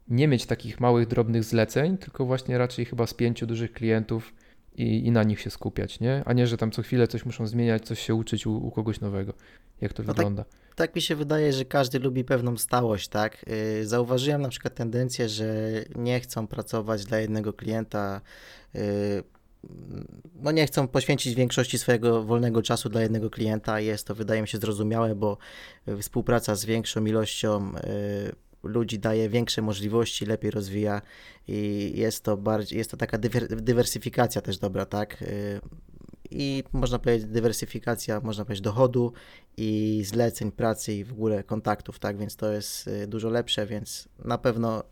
nie 0.08 0.28
mieć 0.28 0.46
takich 0.46 0.80
małych, 0.80 1.08
drobnych 1.08 1.44
zleceń, 1.44 1.98
tylko 1.98 2.26
właśnie 2.26 2.58
raczej 2.58 2.86
chyba 2.86 3.08
z 3.08 3.13
pięciu 3.13 3.46
dużych 3.48 3.74
klientów 3.74 4.34
i, 4.76 5.06
i 5.06 5.12
na 5.12 5.24
nich 5.24 5.41
się 5.41 5.50
skupiać, 5.50 6.00
nie? 6.00 6.24
A 6.26 6.34
nie, 6.34 6.48
że 6.48 6.58
tam 6.58 6.72
co 6.72 6.82
chwilę 6.82 7.08
coś 7.08 7.26
muszą 7.26 7.48
zmieniać, 7.48 7.86
coś 7.86 8.00
się 8.00 8.15
uczyć 8.15 8.48
u, 8.48 8.58
u 8.58 8.72
kogoś 8.72 9.02
nowego. 9.02 9.34
Jak 9.82 9.94
to 9.94 10.04
no 10.04 10.08
tak 10.08 10.15
wygląda? 10.15 10.44
Tak, 10.44 10.76
tak, 10.76 10.96
mi 10.96 11.02
się 11.02 11.15
wydaje, 11.15 11.54
że 11.54 11.65
każdy 11.65 12.00
lubi 12.00 12.24
pewną 12.24 12.58
stałość, 12.58 13.08
tak? 13.08 13.46
Yy, 13.78 13.88
zauważyłem 13.88 14.41
na 14.41 14.50
przykład 14.50 14.76
tendencję, 14.76 15.30
że 15.30 15.46
nie 15.96 16.20
chcą 16.20 16.48
pracować 16.48 17.06
dla 17.06 17.20
jednego 17.20 17.54
klienta. 17.54 18.22
Yy, 18.74 18.82
no 20.36 20.52
nie 20.52 20.68
chcą 20.68 20.88
poświęcić 20.88 21.36
większości 21.36 21.80
swojego 21.80 22.24
wolnego 22.24 22.62
czasu 22.62 22.89
dla 22.89 23.02
jednego 23.02 23.30
klienta. 23.30 23.80
Jest 23.80 24.08
to, 24.08 24.15
wydaje 24.15 24.41
mi 24.41 24.48
się, 24.48 24.58
zrozumiałe, 24.58 25.15
bo 25.15 25.38
współpraca 26.02 26.56
z 26.56 26.65
większą 26.65 27.06
ilością 27.06 27.72
yy, 27.74 27.82
ludzi 28.65 28.99
daje 28.99 29.30
większe 29.30 29.62
możliwości, 29.62 30.25
lepiej 30.25 30.51
rozwija 30.51 31.01
i 31.47 31.91
jest 31.95 32.23
to 32.23 32.38
bardziej, 32.38 32.78
jest 32.78 32.91
to 32.91 32.97
taka 32.97 33.17
dywersyfikacja 33.49 34.41
też 34.41 34.58
dobra, 34.58 34.86
tak? 34.86 35.21
Y, 35.21 35.62
I 36.32 36.63
można 36.73 36.99
powiedzieć 36.99 37.28
dywersyfikacja, 37.28 38.19
można 38.19 38.45
powiedzieć 38.45 38.63
dochodu 38.63 39.13
i 39.58 40.01
zleceń 40.06 40.51
pracy 40.51 40.93
i 40.93 41.04
w 41.04 41.12
ogóle 41.12 41.43
kontaktów, 41.43 41.99
tak? 41.99 42.17
Więc 42.17 42.36
to 42.36 42.51
jest 42.51 42.88
y, 42.88 43.08
dużo 43.08 43.30
lepsze, 43.30 43.65
więc 43.65 44.08
na 44.19 44.38
pewno 44.38 44.84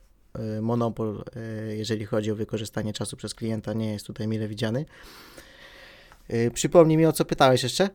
y, 0.57 0.62
monopol, 0.62 1.23
jeżeli 1.69 2.05
chodzi 2.05 2.31
o 2.31 2.36
wykorzystanie 2.36 2.93
czasu 2.93 3.17
przez 3.17 3.36
klienta, 3.36 3.73
nie 3.73 3.93
jest 3.93 4.05
tutaj 4.05 4.27
mile 4.27 4.47
widziany. 4.47 4.86
Przypomnij 6.53 6.97
mi, 6.97 7.05
o 7.05 7.12
co 7.12 7.25
pytałeś 7.25 7.63
jeszcze? 7.63 7.89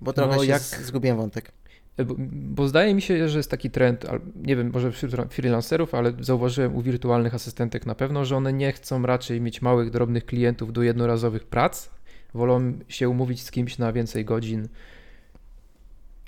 Bo 0.00 0.12
trochę 0.12 0.36
no, 0.36 0.42
jak... 0.42 0.62
zgubiłem 0.62 1.16
wątek. 1.16 1.52
Bo, 1.98 2.14
bo, 2.18 2.68
zdaje 2.68 2.94
mi 2.94 3.02
się, 3.02 3.28
że 3.28 3.38
jest 3.38 3.50
taki 3.50 3.70
trend, 3.70 4.06
nie 4.36 4.56
wiem, 4.56 4.70
może 4.72 4.92
wśród 4.92 5.12
freelancerów, 5.30 5.94
ale 5.94 6.12
zauważyłem 6.20 6.76
u 6.76 6.82
wirtualnych 6.82 7.34
asystentek 7.34 7.86
na 7.86 7.94
pewno, 7.94 8.24
że 8.24 8.36
one 8.36 8.52
nie 8.52 8.72
chcą 8.72 9.02
raczej 9.02 9.40
mieć 9.40 9.62
małych, 9.62 9.90
drobnych 9.90 10.26
klientów 10.26 10.72
do 10.72 10.82
jednorazowych 10.82 11.44
prac. 11.44 11.90
Wolą 12.34 12.72
się 12.88 13.08
umówić 13.08 13.42
z 13.42 13.50
kimś 13.50 13.78
na 13.78 13.92
więcej 13.92 14.24
godzin. 14.24 14.68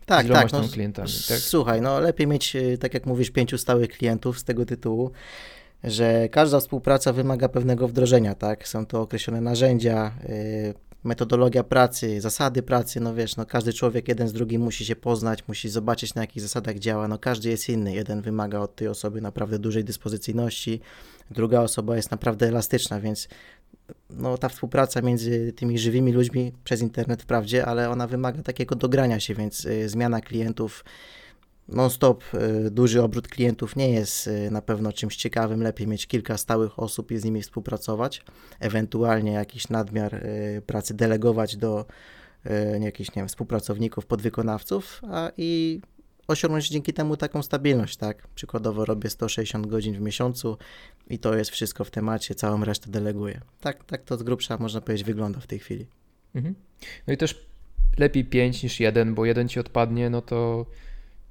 Tak, 0.06 0.26
tak. 0.28 0.52
No, 0.52 0.60
klientami, 0.72 1.08
tak. 1.28 1.38
Słuchaj, 1.38 1.80
no 1.80 2.00
lepiej 2.00 2.26
mieć, 2.26 2.56
y, 2.56 2.78
tak 2.78 2.94
jak 2.94 3.06
mówisz, 3.06 3.30
pięciu 3.30 3.58
stałych 3.58 3.90
klientów 3.90 4.38
z 4.38 4.44
tego 4.44 4.66
tytułu, 4.66 5.10
że 5.84 6.28
każda 6.28 6.60
współpraca 6.60 7.12
wymaga 7.12 7.48
pewnego 7.48 7.88
wdrożenia, 7.88 8.34
tak? 8.34 8.68
Są 8.68 8.86
to 8.86 9.00
określone 9.00 9.40
narzędzia, 9.40 10.12
yy, 10.28 10.74
metodologia 11.06 11.64
pracy, 11.64 12.20
zasady 12.20 12.62
pracy, 12.62 13.00
no 13.00 13.14
wiesz, 13.14 13.36
no 13.36 13.46
każdy 13.46 13.72
człowiek 13.72 14.08
jeden 14.08 14.28
z 14.28 14.32
drugim 14.32 14.62
musi 14.62 14.84
się 14.86 14.96
poznać, 14.96 15.48
musi 15.48 15.68
zobaczyć 15.68 16.14
na 16.14 16.22
jakich 16.22 16.42
zasadach 16.42 16.78
działa, 16.78 17.08
no 17.08 17.18
każdy 17.18 17.48
jest 17.48 17.68
inny, 17.68 17.94
jeden 17.94 18.22
wymaga 18.22 18.58
od 18.60 18.76
tej 18.76 18.88
osoby 18.88 19.20
naprawdę 19.20 19.58
dużej 19.58 19.84
dyspozycyjności, 19.84 20.80
druga 21.30 21.60
osoba 21.60 21.96
jest 21.96 22.10
naprawdę 22.10 22.48
elastyczna, 22.48 23.00
więc 23.00 23.28
no 24.10 24.38
ta 24.38 24.48
współpraca 24.48 25.02
między 25.02 25.52
tymi 25.52 25.78
żywymi 25.78 26.12
ludźmi 26.12 26.52
przez 26.64 26.82
internet 26.82 27.22
wprawdzie, 27.22 27.66
ale 27.66 27.90
ona 27.90 28.06
wymaga 28.06 28.42
takiego 28.42 28.74
dogrania 28.74 29.20
się, 29.20 29.34
więc 29.34 29.64
y, 29.64 29.88
zmiana 29.88 30.20
klientów, 30.20 30.84
non-stop 31.68 32.24
y, 32.34 32.70
duży 32.70 33.02
obrót 33.02 33.28
klientów 33.28 33.76
nie 33.76 33.90
jest 33.90 34.26
y, 34.26 34.50
na 34.50 34.62
pewno 34.62 34.92
czymś 34.92 35.16
ciekawym. 35.16 35.62
Lepiej 35.62 35.86
mieć 35.86 36.06
kilka 36.06 36.36
stałych 36.36 36.78
osób 36.78 37.10
i 37.10 37.18
z 37.18 37.24
nimi 37.24 37.42
współpracować, 37.42 38.22
ewentualnie 38.60 39.32
jakiś 39.32 39.68
nadmiar 39.68 40.14
y, 40.14 40.62
pracy 40.66 40.94
delegować 40.94 41.56
do 41.56 41.86
jakichś, 42.80 43.10
nie 43.10 43.20
wiem, 43.20 43.28
współpracowników, 43.28 44.06
podwykonawców, 44.06 45.02
a 45.10 45.30
i 45.36 45.80
osiągnąć 46.28 46.68
dzięki 46.68 46.92
temu 46.92 47.16
taką 47.16 47.42
stabilność, 47.42 47.96
tak? 47.96 48.28
Przykładowo 48.34 48.84
robię 48.84 49.10
160 49.10 49.66
godzin 49.66 49.94
w 49.94 50.00
miesiącu 50.00 50.58
i 51.10 51.18
to 51.18 51.34
jest 51.34 51.50
wszystko 51.50 51.84
w 51.84 51.90
temacie, 51.90 52.34
całą 52.34 52.64
resztę 52.64 52.90
deleguję. 52.90 53.40
Tak, 53.60 53.84
tak 53.84 54.04
to 54.04 54.16
z 54.16 54.22
grubsza 54.22 54.56
można 54.58 54.80
powiedzieć 54.80 55.06
wygląda 55.06 55.40
w 55.40 55.46
tej 55.46 55.58
chwili. 55.58 55.86
Mhm. 56.34 56.54
No 57.06 57.12
i 57.12 57.16
też 57.16 57.46
lepiej 57.98 58.24
5 58.24 58.62
niż 58.62 58.80
1, 58.80 59.14
bo 59.14 59.24
jeden 59.24 59.48
ci 59.48 59.60
odpadnie, 59.60 60.10
no 60.10 60.22
to 60.22 60.66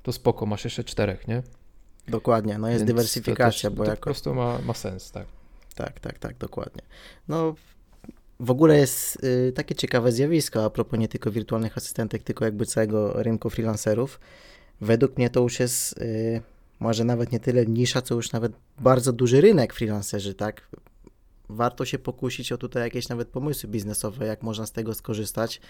to 0.05 0.11
spoko, 0.11 0.45
masz 0.45 0.63
jeszcze 0.63 0.83
czterech, 0.83 1.27
nie? 1.27 1.43
Dokładnie, 2.07 2.57
no 2.57 2.67
jest 2.67 2.79
Więc 2.79 2.87
dywersyfikacja, 2.87 3.69
to 3.69 3.75
bo 3.75 3.83
to 3.83 3.89
jako... 3.89 3.99
po 3.99 4.03
prostu 4.03 4.35
ma, 4.35 4.59
ma 4.59 4.73
sens, 4.73 5.11
tak. 5.11 5.27
Tak, 5.75 5.99
tak, 5.99 6.19
tak, 6.19 6.37
dokładnie. 6.37 6.81
No 7.27 7.55
w 8.39 8.51
ogóle 8.51 8.77
jest 8.77 9.23
y, 9.23 9.51
takie 9.51 9.75
ciekawe 9.75 10.11
zjawisko 10.11 10.65
a 10.65 10.69
propos 10.69 10.99
nie 10.99 11.07
tylko 11.07 11.31
wirtualnych 11.31 11.77
asystentek, 11.77 12.23
tylko 12.23 12.45
jakby 12.45 12.65
całego 12.65 13.23
rynku 13.23 13.49
freelancerów. 13.49 14.19
Według 14.81 15.17
mnie 15.17 15.29
to 15.29 15.39
już 15.39 15.59
jest 15.59 15.97
y, 15.97 16.41
może 16.79 17.03
nawet 17.03 17.31
nie 17.31 17.39
tyle 17.39 17.65
nisza, 17.65 18.01
co 18.01 18.15
już 18.15 18.31
nawet 18.31 18.51
bardzo 18.79 19.13
duży 19.13 19.41
rynek 19.41 19.73
freelancerzy, 19.73 20.33
tak? 20.33 20.69
Warto 21.49 21.85
się 21.85 21.99
pokusić 21.99 22.51
o 22.51 22.57
tutaj 22.57 22.83
jakieś 22.83 23.09
nawet 23.09 23.27
pomysły 23.27 23.69
biznesowe, 23.69 24.25
jak 24.25 24.43
można 24.43 24.65
z 24.65 24.71
tego 24.71 24.93
skorzystać, 24.93 25.61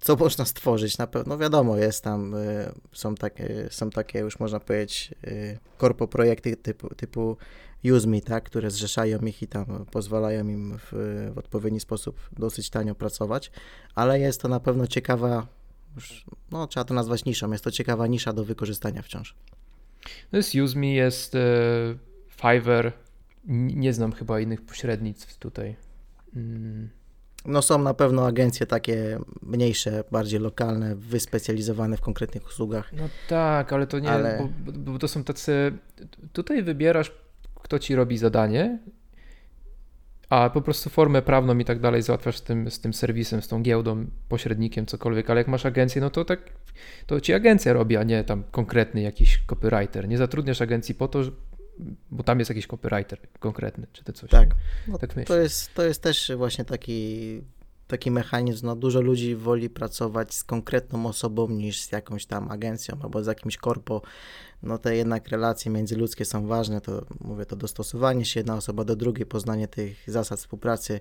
co 0.00 0.16
można 0.16 0.44
stworzyć. 0.44 0.98
Na 0.98 1.06
pewno 1.06 1.38
wiadomo, 1.38 1.76
jest 1.76 2.04
tam, 2.04 2.34
y, 2.34 2.72
są 2.92 3.14
takie, 3.14 3.68
są 3.70 3.90
takie 3.90 4.18
już 4.18 4.38
można 4.40 4.60
powiedzieć, 4.60 5.14
y, 5.26 5.58
korpo 5.78 6.08
projekty 6.08 6.56
typu, 6.56 6.94
typu 6.94 7.36
UseMe, 7.84 8.20
tak? 8.20 8.44
które 8.44 8.70
zrzeszają 8.70 9.18
ich 9.18 9.42
i 9.42 9.46
tam 9.46 9.86
pozwalają 9.90 10.48
im 10.48 10.78
w, 10.78 10.92
w 11.34 11.38
odpowiedni 11.38 11.80
sposób 11.80 12.20
dosyć 12.32 12.70
tanio 12.70 12.94
pracować, 12.94 13.50
ale 13.94 14.20
jest 14.20 14.40
to 14.40 14.48
na 14.48 14.60
pewno 14.60 14.86
ciekawa, 14.86 15.46
już, 15.96 16.24
no 16.50 16.66
trzeba 16.66 16.84
to 16.84 16.94
nazwać 16.94 17.24
niszą, 17.24 17.52
jest 17.52 17.64
to 17.64 17.70
ciekawa 17.70 18.06
nisza 18.06 18.32
do 18.32 18.44
wykorzystania 18.44 19.02
wciąż. 19.02 19.34
No 20.32 20.36
jest 20.36 20.54
UseMe, 20.54 20.92
jest 20.92 21.34
e, 21.34 21.38
Fiverr. 22.28 22.92
Nie 23.44 23.92
znam 23.92 24.12
chyba 24.12 24.40
innych 24.40 24.62
pośrednictw 24.62 25.38
tutaj. 25.38 25.76
Mm. 26.36 26.99
No 27.44 27.62
są 27.62 27.78
na 27.78 27.94
pewno 27.94 28.26
agencje 28.26 28.66
takie 28.66 29.18
mniejsze, 29.42 30.04
bardziej 30.10 30.40
lokalne, 30.40 30.96
wyspecjalizowane 30.96 31.96
w 31.96 32.00
konkretnych 32.00 32.46
usługach. 32.46 32.92
No 32.92 33.08
tak, 33.28 33.72
ale 33.72 33.86
to 33.86 33.98
nie, 33.98 34.10
ale... 34.10 34.48
Bo, 34.64 34.72
bo, 34.72 34.98
to 34.98 35.08
są 35.08 35.24
tacy, 35.24 35.72
tutaj 36.32 36.62
wybierasz 36.62 37.12
kto 37.70 37.78
ci 37.78 37.94
robi 37.94 38.18
zadanie, 38.18 38.78
a 40.28 40.50
po 40.50 40.62
prostu 40.62 40.90
formę 40.90 41.22
prawną 41.22 41.58
i 41.58 41.64
tak 41.64 41.80
dalej 41.80 42.02
załatwiasz 42.02 42.36
z 42.36 42.42
tym, 42.42 42.70
z 42.70 42.80
tym 42.80 42.94
serwisem, 42.94 43.42
z 43.42 43.48
tą 43.48 43.62
giełdą, 43.62 44.06
pośrednikiem, 44.28 44.86
cokolwiek, 44.86 45.30
ale 45.30 45.40
jak 45.40 45.48
masz 45.48 45.66
agencję, 45.66 46.00
no 46.00 46.10
to 46.10 46.24
tak, 46.24 46.52
to 47.06 47.20
ci 47.20 47.32
agencja 47.32 47.72
robi, 47.72 47.96
a 47.96 48.02
nie 48.02 48.24
tam 48.24 48.44
konkretny 48.50 49.00
jakiś 49.00 49.42
copywriter. 49.46 50.08
Nie 50.08 50.18
zatrudniasz 50.18 50.62
agencji 50.62 50.94
po 50.94 51.08
to, 51.08 51.22
bo 52.10 52.22
tam 52.22 52.38
jest 52.38 52.48
jakiś 52.48 52.66
copywriter 52.66 53.20
konkretny, 53.38 53.86
czy 53.92 54.04
to 54.04 54.12
coś. 54.12 54.30
Tak, 54.30 54.48
no, 54.88 54.98
tak 54.98 55.14
to, 55.26 55.36
jest, 55.36 55.74
to 55.74 55.84
jest 55.84 56.02
też 56.02 56.32
właśnie 56.36 56.64
taki, 56.64 57.40
taki 57.86 58.10
mechanizm, 58.10 58.66
no 58.66 58.76
dużo 58.76 59.00
ludzi 59.00 59.36
woli 59.36 59.70
pracować 59.70 60.34
z 60.34 60.44
konkretną 60.44 61.06
osobą 61.06 61.48
niż 61.48 61.80
z 61.80 61.92
jakąś 61.92 62.26
tam 62.26 62.50
agencją 62.50 62.98
albo 63.02 63.24
z 63.24 63.26
jakimś 63.26 63.56
korpo, 63.56 64.02
no 64.62 64.78
te 64.78 64.96
jednak 64.96 65.28
relacje 65.28 65.72
międzyludzkie 65.72 66.24
są 66.24 66.46
ważne, 66.46 66.80
to 66.80 67.06
mówię, 67.20 67.46
to 67.46 67.56
dostosowanie 67.56 68.24
się 68.24 68.40
jedna 68.40 68.56
osoba 68.56 68.84
do 68.84 68.96
drugiej, 68.96 69.26
poznanie 69.26 69.68
tych 69.68 70.04
zasad 70.06 70.38
współpracy, 70.38 71.00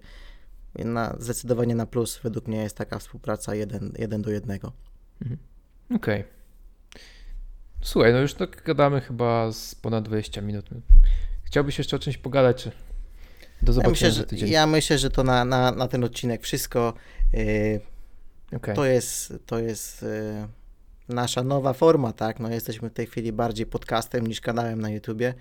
na, 0.75 1.15
zdecydowanie 1.19 1.75
na 1.75 1.85
plus 1.85 2.19
według 2.23 2.47
mnie 2.47 2.63
jest 2.63 2.77
taka 2.77 2.99
współpraca 2.99 3.55
jeden, 3.55 3.93
jeden 3.97 4.21
do 4.21 4.31
jednego. 4.31 4.71
Mhm. 5.21 5.39
Okej. 5.95 6.19
Okay. 6.21 6.38
Słuchaj, 7.81 8.13
no 8.13 8.19
już 8.19 8.33
tak 8.33 8.63
gadamy 8.63 9.01
chyba 9.01 9.51
z 9.51 9.75
ponad 9.75 10.03
20 10.03 10.41
minut. 10.41 10.65
Chciałbyś 11.43 11.77
jeszcze 11.77 11.95
o 11.95 11.99
czymś 11.99 12.17
pogadać, 12.17 12.63
czy 12.63 12.71
do 13.61 13.73
zobaczenia 13.73 13.87
ja 13.87 13.91
myślę, 13.91 14.11
że, 14.11 14.23
tydzień? 14.23 14.49
Ja 14.49 14.67
myślę, 14.67 14.97
że 14.97 15.09
to 15.09 15.23
na, 15.23 15.45
na, 15.45 15.71
na 15.71 15.87
ten 15.87 16.03
odcinek 16.03 16.43
wszystko. 16.43 16.93
Yy, 17.33 17.79
okay. 18.57 18.75
To 18.75 18.85
jest, 18.85 19.33
to 19.45 19.59
jest 19.59 20.01
yy, 20.01 20.47
nasza 21.09 21.43
nowa 21.43 21.73
forma, 21.73 22.13
tak? 22.13 22.39
No 22.39 22.49
jesteśmy 22.49 22.89
w 22.89 22.93
tej 22.93 23.07
chwili 23.07 23.31
bardziej 23.31 23.65
podcastem 23.65 24.27
niż 24.27 24.41
kanałem 24.41 24.81
na 24.81 24.89
YouTubie, 24.89 25.33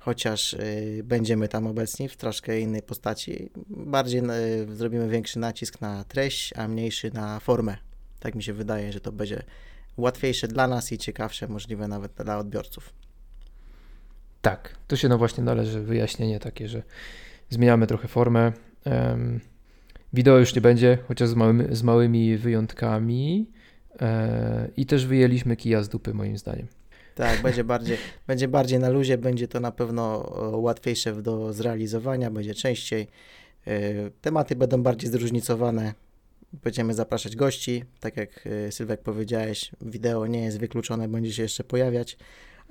chociaż 0.00 0.52
y, 0.52 1.00
będziemy 1.04 1.48
tam 1.48 1.66
obecni 1.66 2.08
w 2.08 2.16
troszkę 2.16 2.60
innej 2.60 2.82
postaci. 2.82 3.50
Bardziej 3.68 4.20
y, 4.20 4.76
zrobimy 4.76 5.08
większy 5.08 5.38
nacisk 5.38 5.80
na 5.80 6.04
treść, 6.04 6.52
a 6.56 6.68
mniejszy 6.68 7.10
na 7.10 7.40
formę. 7.40 7.76
Tak 8.20 8.34
mi 8.34 8.42
się 8.42 8.52
wydaje, 8.52 8.92
że 8.92 9.00
to 9.00 9.12
będzie 9.12 9.42
łatwiejsze 9.98 10.48
dla 10.48 10.68
nas 10.68 10.92
i 10.92 10.98
ciekawsze 10.98 11.48
możliwe 11.48 11.88
nawet 11.88 12.12
dla 12.12 12.38
odbiorców. 12.38 12.92
Tak, 14.40 14.74
tu 14.86 14.96
się 14.96 15.08
no 15.08 15.18
właśnie 15.18 15.44
należy 15.44 15.80
wyjaśnienie 15.80 16.40
takie, 16.40 16.68
że 16.68 16.82
zmieniamy 17.50 17.86
trochę 17.86 18.08
formę. 18.08 18.52
Um, 18.86 19.40
wideo 20.12 20.38
już 20.38 20.54
nie 20.54 20.60
będzie, 20.60 20.98
chociaż 21.08 21.28
z 21.28 21.34
małymi, 21.34 21.64
z 21.70 21.82
małymi 21.82 22.36
wyjątkami. 22.36 23.50
I 24.76 24.86
też 24.86 25.06
wyjęliśmy 25.06 25.56
kija 25.56 25.82
z 25.82 25.88
dupy, 25.88 26.14
moim 26.14 26.38
zdaniem. 26.38 26.66
Tak, 27.14 27.42
będzie 27.42 27.64
bardziej, 27.64 27.96
będzie 28.26 28.48
bardziej 28.48 28.78
na 28.78 28.88
luzie, 28.88 29.18
będzie 29.18 29.48
to 29.48 29.60
na 29.60 29.72
pewno 29.72 30.32
łatwiejsze 30.52 31.22
do 31.22 31.52
zrealizowania, 31.52 32.30
będzie 32.30 32.54
częściej. 32.54 33.08
E, 33.66 34.10
tematy 34.10 34.56
będą 34.56 34.82
bardziej 34.82 35.10
zróżnicowane. 35.10 35.94
Będziemy 36.52 36.94
zapraszać 36.94 37.36
gości. 37.36 37.84
Tak 38.00 38.16
jak 38.16 38.46
e, 38.46 38.72
Sylwek 38.72 39.02
powiedziałeś, 39.02 39.70
wideo 39.80 40.26
nie 40.26 40.44
jest 40.44 40.60
wykluczone, 40.60 41.08
będzie 41.08 41.32
się 41.32 41.42
jeszcze 41.42 41.64
pojawiać, 41.64 42.16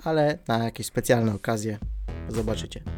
ale 0.03 0.37
na 0.47 0.63
jakieś 0.63 0.85
specjalne 0.85 1.35
okazje 1.35 1.77
zobaczycie. 2.29 2.81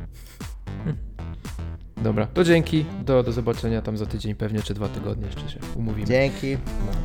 Dobra, 2.03 2.27
to 2.27 2.43
dzięki. 2.43 2.85
Do, 3.05 3.23
do 3.23 3.31
zobaczenia 3.31 3.81
tam 3.81 3.97
za 3.97 4.05
tydzień 4.05 4.35
pewnie, 4.35 4.61
czy 4.61 4.73
dwa 4.73 4.89
tygodnie 4.89 5.25
jeszcze 5.25 5.49
się 5.49 5.59
umówimy. 5.75 6.07
Dzięki. 6.07 6.57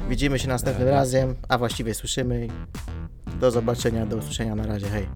Widzimy 0.09 0.39
się 0.39 0.49
następnym 0.49 0.89
razem, 0.89 1.35
a 1.49 1.59
właściwie 1.59 1.95
słyszymy. 1.95 2.49
Do 3.41 3.51
zobaczenia, 3.51 4.07
do 4.07 4.17
usłyszenia. 4.17 4.55
Na 4.55 4.67
razie. 4.67 4.87
Hej. 4.87 5.07